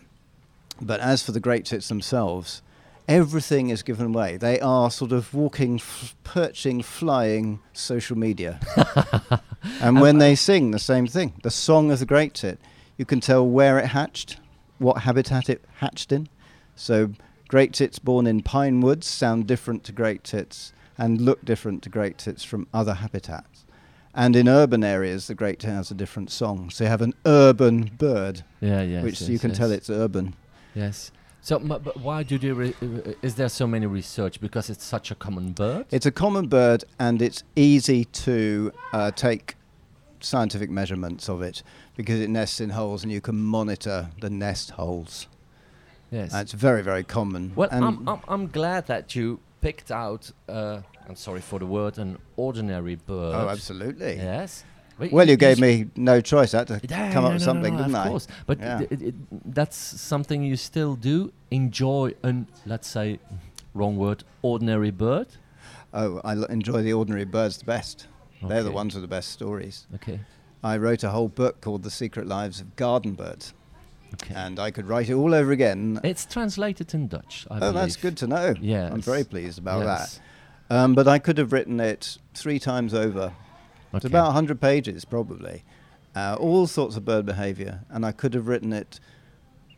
But 0.81 1.01
as 1.01 1.21
for 1.21 1.33
the 1.33 1.41
great 1.41 1.65
tits 1.65 1.89
themselves, 1.89 2.61
everything 3.09 3.69
is 3.69 3.83
given 3.83 4.05
away. 4.15 4.37
They 4.37 4.59
are 4.61 4.89
sort 4.89 5.11
of 5.11 5.33
walking, 5.33 5.75
f- 5.79 6.15
perching, 6.23 6.81
flying 6.81 7.59
social 7.73 8.17
media. 8.17 8.59
and 9.81 9.99
when 9.99 10.15
uh, 10.15 10.19
they 10.19 10.35
sing, 10.35 10.71
the 10.71 10.79
same 10.79 11.07
thing. 11.07 11.33
The 11.43 11.51
song 11.51 11.91
of 11.91 11.99
the 11.99 12.05
great 12.05 12.33
tit, 12.35 12.57
you 12.97 13.05
can 13.05 13.19
tell 13.19 13.47
where 13.47 13.77
it 13.79 13.87
hatched, 13.87 14.37
what 14.77 14.99
habitat 15.03 15.49
it 15.49 15.63
hatched 15.77 16.11
in. 16.11 16.27
So 16.75 17.11
great 17.47 17.73
tits 17.73 17.99
born 17.99 18.27
in 18.27 18.41
pine 18.41 18.81
woods 18.81 19.07
sound 19.07 19.47
different 19.47 19.83
to 19.85 19.91
great 19.91 20.23
tits 20.23 20.73
and 20.97 21.21
look 21.21 21.43
different 21.43 21.83
to 21.83 21.89
great 21.89 22.17
tits 22.17 22.43
from 22.43 22.67
other 22.73 22.95
habitats. 22.95 23.65
And 24.13 24.35
in 24.37 24.47
urban 24.47 24.83
areas, 24.83 25.27
the 25.27 25.35
great 25.35 25.59
tit 25.59 25.71
has 25.71 25.91
a 25.91 25.93
different 25.93 26.31
song. 26.31 26.69
So 26.69 26.85
you 26.85 26.89
have 26.89 27.01
an 27.01 27.13
urban 27.25 27.91
bird, 27.97 28.43
Yeah, 28.61 28.81
yes. 28.81 29.03
which 29.03 29.19
yes, 29.21 29.29
you 29.29 29.39
can 29.39 29.51
tell 29.53 29.71
it's 29.71 29.89
urban. 29.89 30.35
Yes. 30.73 31.11
So, 31.41 31.57
m- 31.57 31.67
but 31.67 31.97
why 31.99 32.23
do 32.23 32.37
they? 32.39 32.51
Re- 32.53 32.73
is 33.21 33.35
there 33.35 33.49
so 33.49 33.67
many 33.67 33.85
research? 33.85 34.39
Because 34.39 34.69
it's 34.69 34.85
such 34.85 35.11
a 35.11 35.15
common 35.15 35.51
bird. 35.51 35.85
It's 35.91 36.05
a 36.05 36.11
common 36.11 36.47
bird, 36.47 36.85
and 36.97 37.21
it's 37.21 37.43
easy 37.57 38.05
to 38.05 38.71
uh, 38.93 39.11
take 39.11 39.55
scientific 40.21 40.69
measurements 40.71 41.29
of 41.29 41.41
it 41.41 41.61
because 41.95 42.19
it 42.19 42.29
nests 42.29 42.59
in 42.61 42.69
holes, 42.71 43.03
and 43.03 43.11
you 43.11 43.21
can 43.21 43.35
monitor 43.37 44.09
the 44.21 44.29
nest 44.29 44.71
holes. 44.71 45.27
yes. 46.11 46.33
Uh, 46.33 46.39
it's 46.39 46.51
very, 46.53 46.81
very 46.83 47.03
common. 47.03 47.51
well, 47.55 47.69
and 47.71 47.83
I'm, 47.85 48.07
I'm 48.09 48.19
I'm 48.27 48.47
glad 48.47 48.87
that 48.87 49.15
you 49.15 49.39
picked 49.61 49.91
out. 49.91 50.31
Uh, 50.49 50.81
I'm 51.07 51.15
sorry 51.15 51.41
for 51.41 51.59
the 51.59 51.65
word, 51.65 51.97
an 51.97 52.17
ordinary 52.37 52.95
bird. 52.95 53.35
oh, 53.35 53.49
absolutely. 53.49 54.15
Yes. 54.15 54.63
But 54.97 55.11
Well, 55.11 55.27
you 55.27 55.35
gave 55.35 55.59
me 55.59 55.87
no 55.97 56.21
choice. 56.21 56.53
I 56.53 56.59
had 56.59 56.67
to 56.67 56.79
Yeah, 56.89 57.11
come 57.11 57.23
yeah, 57.23 57.27
up 57.29 57.33
with 57.33 57.41
no, 57.41 57.45
no, 57.47 57.51
something, 57.53 57.73
no, 57.73 57.79
didn't 57.83 57.95
of 57.95 58.05
I? 58.05 58.07
course. 58.09 58.27
But 58.47 58.59
Yeah. 58.59 58.79
it, 58.89 59.01
it, 59.01 59.15
that's 59.53 59.75
something 59.77 60.41
you 60.41 60.55
still 60.55 60.95
do. 60.95 61.31
Enjoy 61.51 62.13
an, 62.23 62.47
let's 62.65 62.87
say, 62.87 63.19
wrong 63.73 63.97
word, 63.97 64.23
ordinary 64.41 64.91
bird. 64.91 65.27
Oh, 65.93 66.21
I 66.23 66.31
l- 66.31 66.45
enjoy 66.45 66.81
the 66.81 66.93
ordinary 66.93 67.25
birds 67.25 67.57
the 67.57 67.65
best. 67.65 68.07
They're 68.41 68.63
the 68.63 68.71
ones 68.71 68.93
with 68.95 69.01
the 69.03 69.07
best 69.09 69.29
stories. 69.31 69.85
Okay. 69.95 70.19
I 70.65 70.77
wrote 70.77 71.03
a 71.03 71.11
whole 71.11 71.27
book 71.27 71.61
called 71.61 71.83
The 71.83 71.91
Secret 71.91 72.25
Lives 72.25 72.59
of 72.59 72.75
Garden 72.75 73.13
Birds, 73.13 73.53
Okay. 74.15 74.33
and 74.33 74.57
I 74.59 74.71
could 74.71 74.87
write 74.87 75.09
it 75.09 75.13
all 75.13 75.35
over 75.35 75.51
again. 75.51 75.99
it's 76.03 76.25
translated 76.25 76.91
in 76.95 77.07
Dutch. 77.07 77.45
I 77.51 77.59
oh, 77.61 77.71
that's 77.71 77.95
good 77.95 78.17
to 78.17 78.27
know. 78.27 78.55
I'm 78.59 78.99
very 78.99 79.23
pleased 79.23 79.59
about 79.59 79.83
that. 79.83 80.19
Um, 80.71 80.95
but 80.95 81.07
I 81.07 81.19
could 81.19 81.37
have 81.37 81.53
written 81.53 81.79
it 81.79 82.17
three 82.33 82.57
times 82.57 82.95
over. 82.95 83.31
It's 83.93 84.05
about 84.05 84.25
100 84.25 84.59
pages, 84.59 85.05
probably. 85.05 85.63
Uh, 86.15 86.35
all 86.39 86.65
sorts 86.65 86.97
of 86.97 87.05
bird 87.05 87.27
behavior. 87.27 87.81
And 87.91 88.03
I 88.03 88.11
could 88.11 88.33
have 88.33 88.47
written 88.47 88.73
it. 88.73 88.99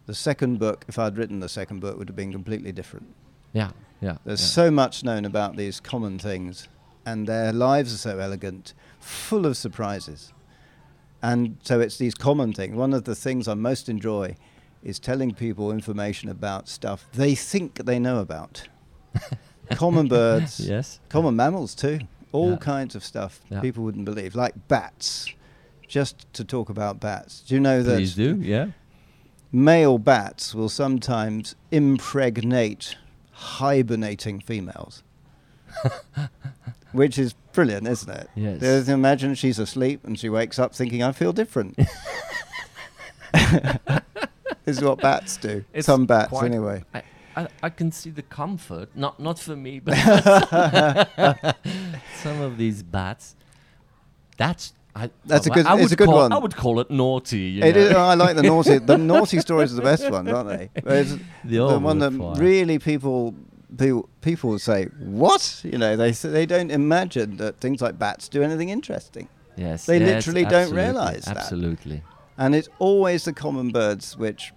The 0.06 0.15
second 0.15 0.58
book, 0.58 0.86
if 0.88 0.97
I'd 0.97 1.17
written 1.17 1.41
the 1.41 1.50
second 1.50 1.82
book, 1.82 1.97
would 1.97 2.08
have 2.08 2.15
been 2.15 2.32
completely 2.32 2.71
different. 2.71 3.13
Yeah. 3.52 3.71
Yeah. 4.00 4.19
There's 4.23 4.39
yeah. 4.39 4.63
so 4.63 4.71
much 4.71 5.04
known 5.04 5.26
about 5.26 5.58
these 5.58 5.82
common 5.82 6.17
things, 6.17 6.69
and 7.06 7.28
their 7.28 7.52
lives 7.52 7.93
are 7.93 7.97
so 7.97 8.19
elegant, 8.19 8.73
full 9.02 9.45
of 9.45 9.58
surprises. 9.58 10.32
And 11.28 11.58
so 11.62 11.82
it's 11.82 11.98
these 11.98 12.13
common 12.16 12.54
things. 12.54 12.74
One 12.76 12.94
of 12.94 13.04
the 13.04 13.16
things 13.16 13.48
I 13.50 13.54
most 13.54 13.90
enjoy 13.90 14.36
is 14.82 14.98
telling 14.98 15.34
people 15.34 15.72
information 15.74 16.30
about 16.30 16.70
stuff 16.70 17.06
they 17.13 17.36
think 17.36 17.84
they 17.86 18.00
know 18.00 18.20
about. 18.20 18.68
common 19.72 20.08
birds, 20.08 20.60
Yes. 20.62 21.00
common 21.10 21.36
mammals 21.36 21.76
too, 21.76 22.00
all 22.32 22.52
Yeah. 22.52 22.58
kinds 22.58 22.96
of 22.96 23.04
stuff 23.04 23.42
Yeah. 23.50 23.60
people 23.60 23.84
wouldn't 23.84 24.06
believe, 24.06 24.36
like 24.36 24.56
bats. 24.70 25.28
Just 25.88 26.32
to 26.34 26.44
talk 26.46 26.70
about 26.70 27.00
bats, 27.02 27.42
do 27.46 27.56
you 27.56 27.60
know 27.60 27.84
that 27.84 27.96
Please 27.96 28.16
do. 28.16 28.40
Yeah. 28.42 28.68
male 29.52 29.98
bats 29.98 30.56
will 30.56 30.70
sometimes 30.70 31.56
impregnate 31.72 32.96
hibernating 33.32 34.40
females. 34.40 35.04
Which 36.98 37.18
is 37.20 37.34
brilliant, 37.54 37.88
isn't 37.88 38.10
it? 38.10 38.28
Yes. 38.36 38.60
There's- 38.60 38.88
Imagine 38.90 39.36
she's 39.36 39.60
asleep 39.60 40.04
and 40.04 40.18
she 40.20 40.30
wakes 40.30 40.58
up 40.58 40.74
thinking, 40.74 41.04
I 41.04 41.12
feel 41.12 41.32
different. 41.32 41.78
this 43.34 44.78
is 44.78 44.82
what 44.82 45.00
bats 45.00 45.38
do. 45.38 45.64
It's 45.74 45.86
Some 45.86 46.06
bats, 46.06 46.42
anyway. 46.42 46.84
I, 46.94 47.04
I, 47.36 47.48
I 47.64 47.70
can 47.70 47.92
see 47.92 48.10
the 48.10 48.24
comfort, 48.24 48.90
not 48.96 49.20
not 49.20 49.38
for 49.38 49.56
me, 49.56 49.80
but 49.80 49.96
some 52.24 52.42
of 52.42 52.58
these 52.58 52.82
bats. 52.84 53.36
That's 54.38 54.74
I, 54.96 55.12
That's 55.26 55.46
a 55.46 55.52
good- 55.52 55.68
I 55.68 55.78
it's 55.80 55.92
a 55.92 55.96
good 55.96 56.08
one. 56.10 56.32
I 56.32 56.38
would 56.40 56.56
call 56.56 56.80
it 56.80 56.90
naughty. 56.90 57.38
You 57.40 57.64
It 57.64 57.76
know? 57.76 57.82
is, 57.82 57.92
I 57.94 58.14
like 58.16 58.36
the 58.36 58.42
naughty. 58.44 58.80
The 58.80 58.98
naughty 58.98 59.40
stories 59.40 59.72
are 59.74 59.76
the 59.76 59.82
best 59.84 60.10
ones, 60.10 60.30
aren't 60.30 60.50
they? 60.50 60.70
The 60.82 61.20
the 61.44 61.78
one 61.80 62.00
that 62.00 62.14
fire. 62.14 62.34
really 62.36 62.80
people 62.80 63.36
people 63.76 64.10
people 64.22 64.50
will 64.52 64.60
say, 64.60 64.86
"What?" 65.00 65.62
You 65.64 65.78
know, 65.78 65.96
they 65.96 66.12
they 66.12 66.46
don't 66.46 66.72
imagine 66.72 67.38
that 67.38 67.60
things 67.60 67.82
like 67.82 68.00
bats 68.00 68.30
do 68.30 68.42
anything 68.44 68.70
interesting. 68.70 69.28
Yes, 69.56 69.86
they 69.86 70.00
yes, 70.00 70.28
literally 70.28 70.46
don't 70.46 70.74
realise 70.74 71.26
that. 71.26 71.38
Absolutely. 71.38 72.04
And 72.38 72.54
it's 72.54 72.70
always 72.78 73.26
the 73.26 73.34
common 73.34 73.72
birds 73.72 74.16
which 74.16 74.54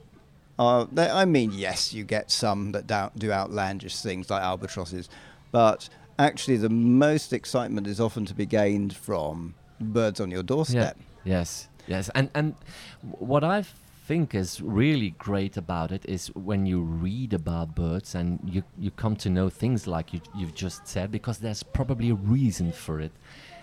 are. 0.58 0.86
They, 0.92 1.08
I 1.08 1.24
mean, 1.24 1.50
yes, 1.52 1.92
you 1.94 2.04
get 2.04 2.30
some 2.30 2.72
that 2.72 2.86
do, 2.86 3.08
do 3.16 3.32
outlandish 3.32 3.96
things 3.96 4.28
like 4.28 4.42
albatrosses, 4.42 5.08
but 5.50 5.88
actually, 6.18 6.58
the 6.58 6.68
most 6.68 7.32
excitement 7.32 7.86
is 7.86 8.00
often 8.00 8.26
to 8.26 8.34
be 8.34 8.46
gained 8.46 8.94
from 8.94 9.54
birds 9.80 10.20
on 10.20 10.30
your 10.30 10.42
doorstep. 10.42 10.98
Yes, 11.24 11.68
yes, 11.86 12.10
and 12.14 12.30
and 12.34 12.54
what 13.00 13.42
I 13.42 13.64
think 14.10 14.34
is 14.34 14.60
really 14.60 15.10
great 15.18 15.56
about 15.56 15.92
it 15.92 16.04
is 16.08 16.22
when 16.34 16.66
you 16.66 16.80
read 16.80 17.32
about 17.32 17.76
birds 17.76 18.14
and 18.16 18.40
you 18.54 18.62
you 18.84 18.90
come 18.90 19.14
to 19.14 19.28
know 19.30 19.48
things 19.48 19.86
like 19.86 20.12
you 20.14 20.20
you've 20.38 20.56
just 20.64 20.80
said 20.94 21.12
because 21.12 21.38
there's 21.38 21.62
probably 21.62 22.10
a 22.10 22.14
reason 22.36 22.72
for 22.72 23.00
it, 23.00 23.12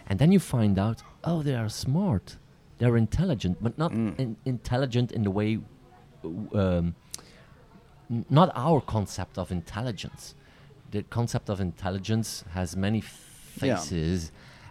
and 0.09 0.19
then 0.19 0.31
you 0.31 0.39
find 0.39 0.79
out 0.79 1.03
oh 1.29 1.43
they 1.43 1.55
are 1.63 1.69
smart, 1.69 2.37
they're 2.77 2.97
intelligent, 2.97 3.57
but 3.61 3.77
not 3.77 3.91
Mm. 3.91 4.19
in, 4.23 4.35
intelligent 4.45 5.11
in 5.11 5.23
the 5.23 5.31
way. 5.39 5.59
Um, 6.63 6.95
not 8.29 8.49
our 8.55 8.79
concept 8.95 9.37
of 9.37 9.51
intelligence. 9.51 10.33
The 10.91 11.03
concept 11.17 11.49
of 11.49 11.59
intelligence 11.59 12.45
has 12.53 12.75
many 12.75 13.01
Yeah. 13.61 13.75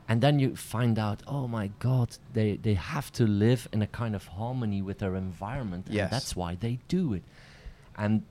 And 0.09 0.21
then 0.21 0.39
you 0.39 0.55
find 0.57 0.99
out, 0.99 1.23
oh 1.27 1.49
my 1.49 1.71
God, 1.79 2.09
they 2.33 2.57
they 2.57 2.75
have 2.75 3.11
to 3.13 3.27
live 3.27 3.69
in 3.73 3.83
a 3.83 3.87
kind 3.87 4.15
of 4.15 4.27
harmony 4.27 4.83
with 4.83 4.99
their 4.99 5.17
environment, 5.17 5.87
Yes. 5.91 6.03
and 6.05 6.13
that's 6.13 6.37
why 6.37 6.55
they 6.55 6.79
do 6.89 7.15
it. 7.15 7.23
And 7.99 8.23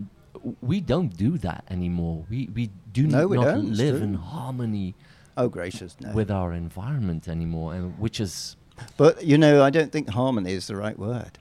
we 0.62 0.80
don't 0.82 1.16
do 1.18 1.38
that 1.40 1.64
anymore. 1.70 2.26
We 2.30 2.50
we 2.54 2.70
do 2.94 3.04
No, 3.08 3.20
not 3.22 3.30
we 3.30 3.38
don't, 3.38 3.74
live 3.74 4.02
in 4.02 4.14
harmony 4.16 4.94
Oh 5.38 5.50
gracious, 5.50 5.96
no. 6.00 6.14
with 6.14 6.32
our 6.32 6.54
environment 6.54 7.28
anymore, 7.28 7.74
and 7.76 8.00
which 8.00 8.20
is 8.20 8.56
But 8.98 9.24
you 9.26 9.38
know, 9.38 9.64
I 9.64 9.70
don't 9.70 9.92
think 9.92 10.10
harmony 10.10 10.54
is 10.54 10.68
the 10.68 10.76
right 10.76 10.98
word, 11.00 11.40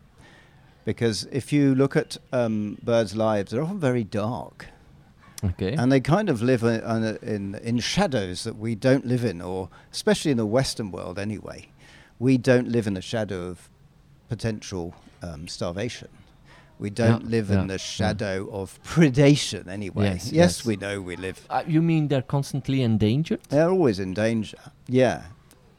because 0.85 1.29
if 1.31 1.53
you 1.53 1.75
look 1.75 1.95
at 1.97 2.17
um, 2.33 2.77
birds' 2.83 3.15
lives, 3.15 3.51
they're 3.53 3.63
often 3.63 3.79
very 3.81 4.05
dark, 4.05 4.67
okay. 5.45 5.75
and 5.75 5.91
they 5.93 6.01
kind 6.01 6.29
of 6.31 6.43
live 6.43 6.63
in, 6.63 6.81
in, 6.83 7.17
in 7.23 7.55
in 7.57 7.79
shadows 7.81 8.45
that 8.45 8.57
we 8.57 8.75
don't 8.75 9.07
live 9.07 9.25
in, 9.25 9.41
or 9.41 9.69
especially 9.93 10.31
in 10.31 10.37
the 10.39 10.47
Western 10.47 10.91
world 10.91 11.19
anyway, 11.19 11.69
we 12.19 12.39
don't 12.39 12.69
live 12.69 12.87
in 12.87 12.95
the 12.95 13.03
shadow 13.03 13.49
of 13.51 13.69
potential 14.29 14.95
um, 15.23 15.47
starvation. 15.49 16.09
We 16.79 16.91
don't 16.91 17.23
Yeah, 17.25 17.31
live 17.31 17.51
yeah, 17.51 17.61
in 17.61 17.67
the 17.69 17.75
yeah. 17.75 17.79
shadow 17.79 18.49
of 18.51 18.79
predation 18.83 19.69
anyway. 19.69 20.05
Yes, 20.07 20.25
yes, 20.33 20.33
yes. 20.33 20.67
we 20.67 20.77
know 20.77 21.01
we 21.01 21.17
live 21.17 21.47
Uh, 21.49 21.63
you 21.67 21.81
mean 21.83 22.09
they're 22.09 22.23
constantly 22.23 22.83
endangered? 22.83 23.41
They're 23.49 23.71
always 23.71 23.99
in 23.99 24.13
danger. 24.15 24.59
Yeah. 24.89 25.23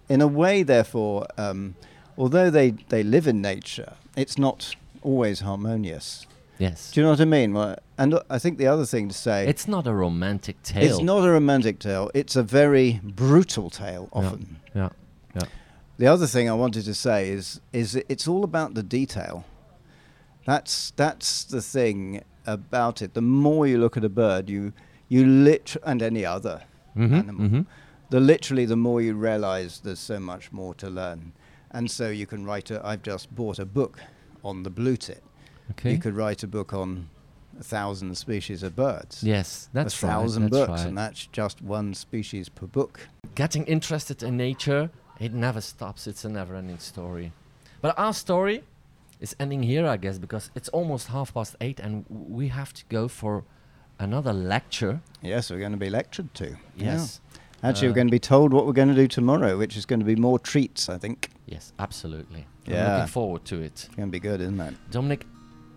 In 0.07 0.21
a 0.21 0.27
way, 0.27 0.63
therefore, 0.63 1.25
um, 1.37 1.75
although 2.17 2.49
they, 2.49 2.71
they 2.89 3.03
live 3.03 3.27
in 3.27 3.41
nature, 3.41 3.93
it's 4.15 4.37
not 4.37 4.75
always 5.01 5.41
harmonious. 5.41 6.27
Yes. 6.57 6.91
Do 6.91 6.99
you 6.99 7.03
know 7.05 7.11
what 7.11 7.21
I 7.21 7.25
mean? 7.25 7.53
Well, 7.53 7.75
and 7.97 8.19
I 8.29 8.39
think 8.39 8.57
the 8.57 8.67
other 8.67 8.85
thing 8.85 9.09
to 9.09 9.13
say 9.15 9.47
It's 9.47 9.67
not 9.67 9.85
a 9.87 9.93
romantic 9.93 10.61
tale. 10.63 10.83
it's 10.83 11.01
not 11.03 11.25
a 11.27 11.31
romantic 11.31 11.79
tale, 11.79 12.09
it's 12.13 12.35
a 12.35 12.43
very 12.43 13.01
brutal 13.03 13.69
tale 13.69 14.07
often. 14.13 14.57
Yeah. 14.73 14.89
Yeah. 15.35 15.43
The 15.97 16.07
other 16.07 16.27
thing 16.27 16.49
I 16.49 16.53
wanted 16.53 16.85
to 16.85 16.93
say 16.93 17.29
is 17.29 17.59
is 17.73 17.95
it's 18.09 18.27
all 18.27 18.43
about 18.43 18.73
the 18.73 18.83
detail. 18.83 19.43
That's 20.45 20.91
that's 20.95 21.43
the 21.43 21.61
thing 21.61 22.23
about 22.45 23.01
it. 23.01 23.13
The 23.15 23.21
more 23.21 23.65
you 23.67 23.77
look 23.77 23.97
at 23.97 24.03
a 24.03 24.09
bird, 24.09 24.49
you 24.49 24.73
you 25.09 25.25
lit 25.25 25.75
and 25.83 26.01
any 26.01 26.25
other 26.25 26.63
Mhm, 26.95 27.13
animal, 27.13 27.47
mhm. 27.49 27.65
the 28.09 28.19
literally 28.19 28.65
the 28.65 28.75
more 28.77 29.01
you 29.01 29.13
realize 29.15 29.81
there's 29.81 29.99
so 29.99 30.19
much 30.19 30.51
more 30.51 30.73
to 30.75 30.89
learn. 30.89 31.33
And 31.71 31.91
so 31.91 32.09
you 32.09 32.25
can 32.25 32.45
write 32.45 32.71
a 32.71 32.85
I've 32.85 33.03
just 33.03 33.33
bought 33.35 33.59
a 33.59 33.65
book 33.65 33.99
on 34.43 34.63
the 34.63 34.69
blue 34.69 34.95
tit 34.97 35.23
Okay. 35.71 35.91
You 35.93 35.97
could 35.97 36.15
write 36.15 36.43
a 36.43 36.47
book 36.47 36.73
on 36.73 37.09
a 37.59 37.63
thousand 37.63 38.15
species 38.17 38.63
of 38.63 38.75
birds. 38.75 39.23
yes, 39.23 39.69
that's 39.73 40.01
a 40.03 40.05
right. 40.05 40.13
thousand 40.13 40.43
that's 40.43 40.51
books, 40.51 40.69
right. 40.81 40.87
and 40.87 40.97
that's 40.97 41.25
just 41.27 41.61
one 41.61 41.93
species 41.93 42.49
per 42.49 42.67
book. 42.67 43.07
Getting 43.35 43.65
interested 43.65 44.21
in 44.23 44.35
nature, 44.37 44.89
it 45.19 45.33
never 45.33 45.61
stops. 45.61 46.07
It's 46.07 46.25
a 46.25 46.29
never-ending 46.29 46.79
story. 46.79 47.31
But 47.81 47.97
our 47.97 48.13
story 48.13 48.63
is 49.21 49.35
ending 49.39 49.63
here, 49.63 49.87
I 49.87 49.97
guess, 49.97 50.17
because 50.17 50.51
it's 50.55 50.67
almost 50.69 51.07
half 51.07 51.33
past 51.33 51.55
eight, 51.61 51.79
and 51.79 52.05
we 52.09 52.49
have 52.49 52.73
to 52.73 52.83
go 52.89 53.07
for 53.07 53.43
another 53.99 54.33
lecture. 54.33 54.99
Yes, 55.21 55.49
we're 55.49 55.59
going 55.59 55.71
to 55.71 55.77
be 55.77 55.89
lectured 55.89 56.33
to. 56.35 56.49
Yeah. 56.75 56.95
Yes. 56.95 57.21
Actually, 57.63 57.87
Uh, 57.87 57.91
we're 57.91 57.95
going 57.95 58.07
to 58.07 58.11
be 58.11 58.19
told 58.19 58.53
what 58.53 58.65
we're 58.65 58.73
going 58.73 58.89
to 58.89 58.93
do 58.95 59.07
tomorrow, 59.07 59.57
which 59.57 59.77
is 59.77 59.85
going 59.85 59.99
to 60.01 60.05
be 60.05 60.15
more 60.17 60.37
treats, 60.37 60.89
I 60.89 60.97
think. 60.97 61.29
Yes, 61.45 61.71
absolutely. 61.79 62.45
I'm 62.67 62.73
Yeah. 62.73 62.97
looking 62.97 63.07
forward 63.13 63.45
to 63.45 63.61
it. 63.61 63.65
It's 63.65 63.87
going 63.95 64.09
to 64.09 64.11
be 64.11 64.19
good, 64.19 64.41
isn't 64.41 64.59
it? 64.59 64.73
Dominic, 64.91 65.25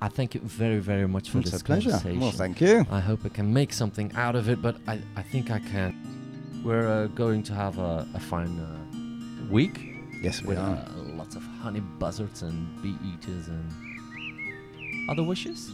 I 0.01 0.09
thank 0.09 0.35
you 0.35 0.41
very, 0.41 0.79
very 0.79 1.09
much 1.09 1.31
for 1.31 1.39
It's 1.39 1.51
this 1.51 1.61
a 1.61 1.65
pleasure. 1.65 1.91
conversation. 1.91 2.21
Well, 2.21 2.31
thank 2.31 2.61
you. 2.61 2.87
I 2.91 3.01
hope 3.01 3.21
I 3.25 3.31
can 3.31 3.53
make 3.53 3.73
something 3.73 4.13
out 4.15 4.37
of 4.37 4.49
it, 4.49 4.63
but 4.63 4.77
I, 4.87 5.01
I 5.17 5.23
think 5.23 5.51
I 5.51 5.59
can. 5.59 6.61
We're 6.65 6.87
uh, 6.89 7.07
going 7.09 7.43
to 7.45 7.55
have 7.55 7.79
a, 7.79 8.07
a 8.15 8.21
fine 8.21 8.59
uh, 8.61 9.47
week 9.51 9.81
Yes, 10.23 10.43
we 10.43 10.49
with 10.51 10.59
are. 10.59 10.77
uh, 10.77 10.93
lots 11.17 11.35
of 11.37 11.43
honey 11.63 11.81
buzzards 11.81 12.43
and 12.43 12.81
bee 12.83 12.97
eaters 13.05 13.49
and 13.49 15.11
other 15.11 15.23
wishes. 15.25 15.73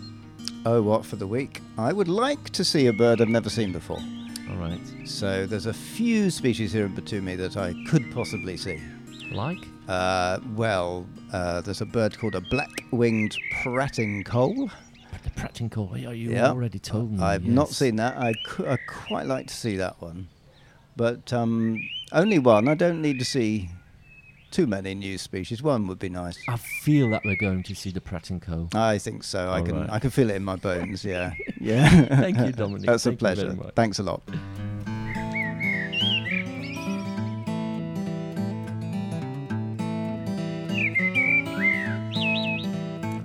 Oh, 0.67 0.81
what 0.83 1.05
for 1.05 1.17
the 1.17 1.27
week? 1.27 1.61
I 1.77 1.93
would 1.93 2.09
like 2.09 2.51
to 2.51 2.65
see 2.65 2.87
a 2.87 2.93
bird 2.93 3.21
I've 3.21 3.29
never 3.29 3.51
seen 3.51 3.73
before. 3.73 3.99
All 4.51 4.57
right. 4.57 4.81
So 5.05 5.47
there's 5.47 5.67
a 5.67 5.73
few 5.75 6.31
species 6.31 6.73
here 6.73 6.87
in 6.87 6.95
Batumi 6.95 7.37
that 7.39 7.57
I 7.57 7.75
could 7.89 8.11
possibly 8.13 8.57
see. 8.57 8.81
Like? 9.33 9.59
Uh, 9.89 10.39
well, 10.55 11.07
uh, 11.33 11.61
there's 11.63 11.81
a 11.83 11.87
bird 11.87 12.19
called 12.19 12.35
a 12.35 12.41
pratincole. 13.65 14.71
The 15.23 15.31
Pratincole. 15.31 16.01
Yeah, 16.01 16.11
you 16.11 16.33
Yeah. 16.33 16.51
already 16.51 16.79
told 16.79 17.13
me. 17.13 17.23
I've 17.23 17.47
not 17.47 17.71
seen 17.71 17.97
that. 17.97 18.17
I 18.17 18.35
I'd 18.67 18.87
quite 18.87 19.27
like 19.27 19.47
to 19.47 19.55
see 19.55 19.77
that 19.77 20.01
one, 20.01 20.29
but 20.97 21.33
um, 21.33 21.81
only 22.13 22.39
one. 22.39 22.69
I 22.69 22.75
don't 22.75 23.01
need 23.01 23.19
to 23.21 23.25
see 23.25 23.71
too 24.51 24.67
many 24.67 24.95
new 24.95 25.17
species. 25.19 25.63
One 25.63 25.87
would 25.87 25.99
be 25.99 26.09
nice. 26.09 26.39
I 26.49 26.57
feel 26.57 27.11
that 27.11 27.25
we're 27.25 27.37
going 27.37 27.63
to 27.65 27.75
see 27.75 27.91
the 27.91 28.01
Pratincole. 28.01 28.75
I 28.75 28.99
think 28.99 29.25
so. 29.25 29.51
I 29.51 29.63
can 29.63 29.81
right. 29.81 29.91
I 29.91 29.99
can 29.99 30.11
feel 30.11 30.31
it 30.31 30.37
in 30.37 30.45
my 30.45 30.57
bones. 30.57 31.05
Yeah, 31.05 31.33
yeah. 31.61 31.89
Thank 32.07 32.39
you, 32.39 32.53
Dominic. 32.53 32.87
That's 32.87 33.05
Thank 33.05 33.17
a 33.17 33.19
pleasure. 33.19 33.57
Thanks 33.75 33.99
a 33.99 34.03
lot. 34.03 34.23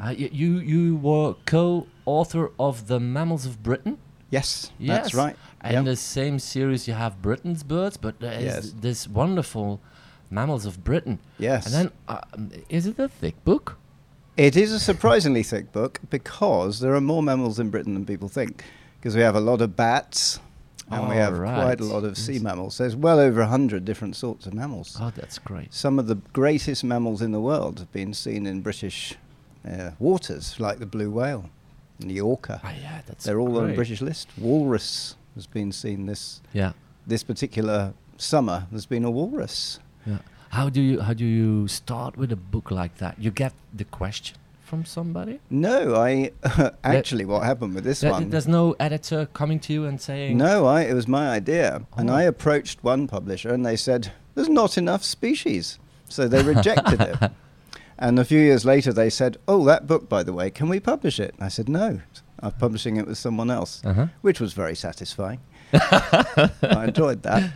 Uh, 0.10 0.14
you 0.18 0.60
you 0.60 0.96
were 0.96 1.36
co-author 1.46 2.52
of 2.60 2.88
the 2.88 3.00
Mammals 3.00 3.46
of 3.46 3.62
Britain. 3.62 3.98
Yes, 4.32 4.72
Yes. 4.80 4.98
that's 5.04 5.14
right. 5.14 5.36
And 5.62 5.74
Yep. 5.74 5.86
the 5.86 5.96
same 5.96 6.40
series 6.40 6.88
you 6.88 6.94
have 6.96 7.22
Britain's 7.22 7.64
birds, 7.64 7.98
but 7.98 8.20
there 8.20 8.34
is 8.34 8.44
Yes. 8.44 8.74
this 8.82 9.08
wonderful 9.08 9.80
Mammals 10.32 10.66
of 10.66 10.84
Britain. 10.84 11.20
Yes. 11.38 11.66
And 11.66 11.74
then, 11.76 11.92
uh, 12.08 12.22
is 12.70 12.86
it 12.88 12.98
a 13.00 13.08
thick 13.08 13.44
book? 13.44 13.78
It 14.38 14.56
is 14.56 14.72
a 14.72 14.80
surprisingly 14.80 15.44
thick 15.44 15.72
book 15.72 16.00
because 16.10 16.80
there 16.80 16.94
are 16.96 17.02
more 17.02 17.22
mammals 17.22 17.60
in 17.60 17.70
Britain 17.70 17.94
than 17.94 18.06
people 18.06 18.30
think. 18.30 18.64
Because 19.00 19.16
we 19.16 19.22
have 19.22 19.36
a 19.36 19.40
lot 19.42 19.62
of 19.62 19.76
bats 19.76 20.40
and 20.92 21.08
we 21.10 21.16
have 21.16 21.36
quite 21.36 21.80
a 21.82 21.86
lot 21.86 22.04
of 22.04 22.18
sea 22.18 22.34
Yes. 22.34 22.42
mammals. 22.42 22.78
There's 22.78 22.96
well 22.96 23.20
over 23.20 23.42
a 23.42 23.48
hundred 23.48 23.86
different 23.86 24.16
sorts 24.16 24.46
of 24.48 24.54
mammals. 24.54 24.98
Oh, 25.00 25.12
that's 25.16 25.40
great. 25.40 25.74
Some 25.74 26.00
of 26.00 26.08
the 26.08 26.16
greatest 26.34 26.84
mammals 26.84 27.22
in 27.22 27.32
the 27.32 27.40
world 27.42 27.80
have 27.80 27.92
been 27.92 28.14
seen 28.14 28.46
in 28.48 28.62
British 28.62 29.16
uh, 29.70 29.92
waters, 30.00 30.60
like 30.60 30.80
the 30.80 30.86
blue 30.86 31.12
whale 31.12 31.50
and 32.00 32.10
the 32.10 32.22
orca. 32.22 32.62
Ah, 32.64 32.74
yeah, 32.82 33.02
that's 33.06 33.26
They're 33.26 33.40
all 33.40 33.58
on 33.58 33.68
the. 33.70 33.74
British 33.74 34.02
list. 34.02 34.30
Walrus 34.38 35.16
has 35.36 35.46
been 35.48 35.72
seen 35.72 36.06
this 36.06 36.42
Yeah, 36.54 36.72
this 37.08 37.24
particular 37.24 37.94
summer. 38.18 38.68
There's 38.72 38.86
been 38.86 39.06
a 39.06 39.12
walrus. 39.12 39.80
yeah. 40.06 40.20
How 40.50 40.68
do 40.70 40.82
you 40.82 41.02
how 41.02 41.14
do 41.14 41.26
you 41.26 41.68
start 41.68 42.18
with 42.18 42.32
a 42.32 42.36
book 42.36 42.72
like 42.72 42.98
that? 42.98 43.16
You 43.20 43.30
get 43.32 43.54
the 43.74 43.84
question 43.86 44.38
from 44.64 44.84
somebody. 44.86 45.40
No, 45.50 45.96
I 45.96 46.32
actually 46.84 47.26
what 47.26 47.44
happened 47.44 47.76
with 47.76 47.84
this 47.84 48.02
one. 48.04 48.30
There's 48.30 48.48
no 48.48 48.76
editor 48.80 49.28
coming 49.34 49.60
to 49.62 49.74
you 49.74 49.86
and 49.86 50.00
saying, 50.02 50.38
No, 50.38 50.66
I, 50.66 50.82
it 50.84 50.94
was 50.94 51.08
my 51.08 51.30
idea. 51.30 51.82
And 51.98 52.10
Oh. 52.10 52.14
I 52.16 52.24
approached 52.24 52.84
one 52.84 53.08
publisher 53.08 53.54
and 53.54 53.64
they 53.66 53.76
said, 53.76 54.12
there's 54.36 54.50
not 54.50 54.78
enough 54.78 55.04
species. 55.04 55.80
So 56.08 56.28
they 56.28 56.42
rejected 56.44 57.02
it. 57.02 57.32
And 58.02 58.18
a 58.18 58.24
few 58.26 58.40
years 58.40 58.64
later 58.66 58.94
they 58.94 59.10
said, 59.10 59.38
oh, 59.48 59.64
that 59.66 59.86
book, 59.86 60.08
by 60.08 60.24
the 60.24 60.32
way, 60.34 60.50
can 60.50 60.70
we 60.70 60.80
publish 60.80 61.20
it? 61.20 61.36
I 61.40 61.50
said, 61.50 61.68
no, 61.68 62.00
I'm 62.40 62.52
publishing 62.54 62.96
it 62.98 63.06
with 63.06 63.18
someone 63.18 63.52
else, 63.52 63.82
Uh-huh. 63.86 64.08
which 64.22 64.40
was 64.40 64.54
very 64.54 64.76
satisfying. 64.76 65.40
I 65.74 66.86
enjoyed 66.88 67.24
that. 67.24 67.52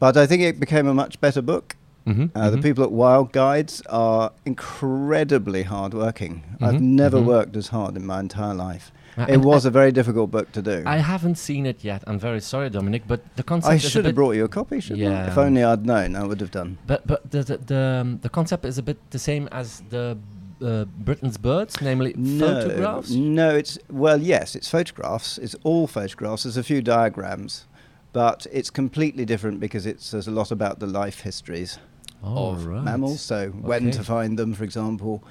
But 0.00 0.16
I 0.16 0.26
think 0.26 0.42
it 0.42 0.58
became 0.58 0.86
a 0.88 0.94
much 0.94 1.20
better 1.20 1.40
book. 1.42 1.76
Mhm, 2.06 2.30
Uh, 2.34 2.50
The 2.50 2.56
mhm. 2.58 2.62
people 2.62 2.84
at 2.84 2.90
WILDGuides 2.90 3.82
are 3.88 4.32
incredibly 4.44 5.62
hardworking. 5.62 6.42
I've 6.60 6.74
Mhm, 6.74 6.80
never 6.80 7.18
mhm. 7.18 7.26
worked 7.26 7.56
as 7.56 7.68
hard 7.68 7.96
in 7.96 8.04
my 8.04 8.20
entire 8.20 8.52
life. 8.54 8.92
Uh, 9.16 9.26
It 9.28 9.40
was 9.40 9.64
I- 9.64 9.68
a 9.68 9.70
very 9.72 9.92
difficult 9.92 10.30
book 10.30 10.50
to 10.52 10.62
do. 10.62 10.82
I 10.86 10.98
haven't 10.98 11.36
seen 11.36 11.66
it 11.66 11.84
yet. 11.84 12.02
I'm 12.06 12.18
very 12.18 12.40
sorry, 12.40 12.68
Dominic, 12.70 13.02
but 13.06 13.20
the 13.36 13.42
concept 13.42 13.72
I 13.72 13.78
should 13.78 14.04
have 14.04 14.14
brought 14.14 14.34
you 14.34 14.44
a 14.44 14.48
copy, 14.48 14.80
shouldn't 14.80 15.12
I? 15.14 15.26
If 15.28 15.38
only 15.38 15.62
I'd 15.62 15.86
known, 15.86 16.16
I 16.16 16.24
would 16.24 16.40
have 16.40 16.50
done. 16.50 16.78
But 16.86 17.06
but 17.06 17.30
the 17.30 17.42
the 17.42 17.56
the, 17.58 17.78
um, 18.00 18.18
the 18.22 18.28
concept 18.28 18.64
is 18.64 18.78
a 18.78 18.82
bit 18.82 18.98
the 19.10 19.18
same 19.18 19.48
as 19.52 19.82
the 19.90 20.18
uh, 20.62 20.84
Britain's 21.04 21.36
birds, 21.38 21.80
namely 21.80 22.12
photographs. 22.14 23.10
No, 23.10 23.54
it's 23.54 23.78
well, 23.90 24.20
yes, 24.20 24.56
it's 24.56 24.68
photographs. 24.68 25.38
It's 25.38 25.56
all 25.62 25.86
photographs. 25.86 26.42
There's 26.44 26.56
a 26.56 26.62
few 26.64 26.82
diagrams, 26.82 27.66
but 28.12 28.46
it's 28.52 28.70
completely 28.70 29.24
different 29.24 29.60
because 29.60 29.86
it's 29.86 30.10
there's 30.10 30.28
a 30.28 30.32
lot 30.32 30.50
about 30.50 30.78
the 30.80 30.86
life 30.86 31.20
histories 31.20 31.78
of 32.22 32.66
Alright. 32.66 32.84
mammals. 32.84 33.20
So 33.20 33.50
when 33.50 33.90
to 33.92 34.02
find 34.02 34.38
them, 34.38 34.54
for 34.54 34.64
example, 34.64 35.22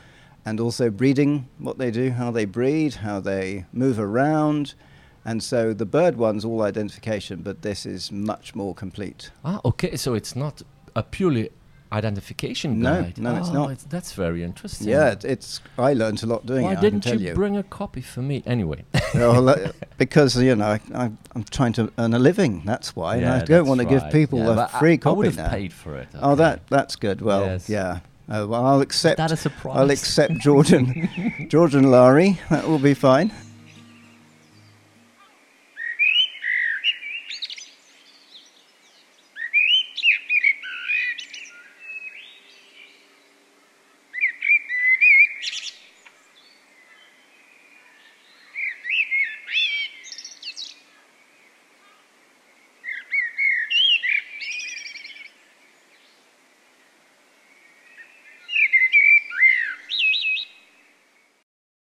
and 0.46 0.60
also 0.60 0.90
breeding, 0.90 1.48
what 1.58 1.78
they 1.78 1.92
do, 1.92 2.12
how 2.12 2.32
they 2.32 2.46
breed, 2.46 2.96
how 2.96 3.20
they 3.20 3.66
move 3.72 4.00
around. 4.00 4.74
And 5.26 5.42
so 5.42 5.74
the 5.74 5.86
bird 5.86 6.18
one's 6.18 6.44
all 6.44 6.62
identification, 6.64 7.42
but 7.44 7.62
this 7.62 7.86
is 7.86 8.12
much 8.12 8.56
more 8.56 8.76
complete. 8.76 9.32
Ah, 9.46 9.62
okay. 9.64 9.96
So 9.96 10.14
it's 10.16 10.36
not 10.36 10.62
a 10.96 11.04
purely 11.04 11.50
identification 11.94 12.82
guide. 12.82 13.18
no, 13.20 13.36
it's 13.36 13.50
Oh, 13.50 13.54
not. 13.54 13.78
that's 13.90 14.14
very 14.14 14.44
interesting. 14.44 14.90
Yeah, 14.90 15.12
it, 15.12 15.24
it's. 15.24 15.62
I 15.78 15.94
learned 15.94 16.24
a 16.24 16.26
lot 16.26 16.46
doing 16.46 16.64
Why 16.66 16.74
it. 16.74 16.78
I 16.80 16.82
didn't 16.82 17.06
you, 17.06 17.18
you. 17.20 17.34
bring 17.36 17.56
a 17.56 17.64
copy 17.64 18.02
for 18.02 18.22
me? 18.22 18.44
Anyway. 18.46 18.84
well, 19.14 19.48
uh, 19.54 19.72
because 19.98 20.36
you 20.42 20.56
know 20.56 20.66
I, 20.66 20.80
I, 20.94 21.12
I'm 21.36 21.44
trying 21.52 21.74
to 21.74 21.92
earn 21.98 22.14
a 22.14 22.20
living. 22.20 22.64
That's 22.66 22.96
why, 22.96 23.14
and 23.18 23.22
Yeah, 23.24 23.36
I 23.36 23.46
don't 23.46 23.68
want 23.68 23.80
to 23.80 23.86
give 23.86 24.04
people 24.12 24.40
Yeah, 24.40 24.52
a 24.52 24.56
but 24.56 24.74
I- 24.74 24.80
free 24.80 25.00
I, 25.06 25.10
would 25.12 25.26
have 25.28 25.38
now. 25.38 25.50
paid 25.50 25.72
for 25.72 25.96
it. 25.98 26.08
Oh, 26.16 26.36
that 26.36 26.68
that's 26.68 26.96
good. 26.96 27.22
Well, 27.22 27.46
Yes. 27.46 27.70
yeah. 27.70 28.00
Uh, 28.30 28.46
well, 28.48 28.66
I'll 28.66 28.82
accept. 28.82 29.18
that 29.18 29.32
a 29.32 29.38
surprise? 29.38 29.78
I'll 29.78 29.92
accept 29.92 30.38
Georgian, 30.40 31.48
Georgian 31.50 31.92
lari. 31.92 32.40
That 32.50 32.68
will 32.68 32.80
be 32.80 32.94
fine. 32.94 33.32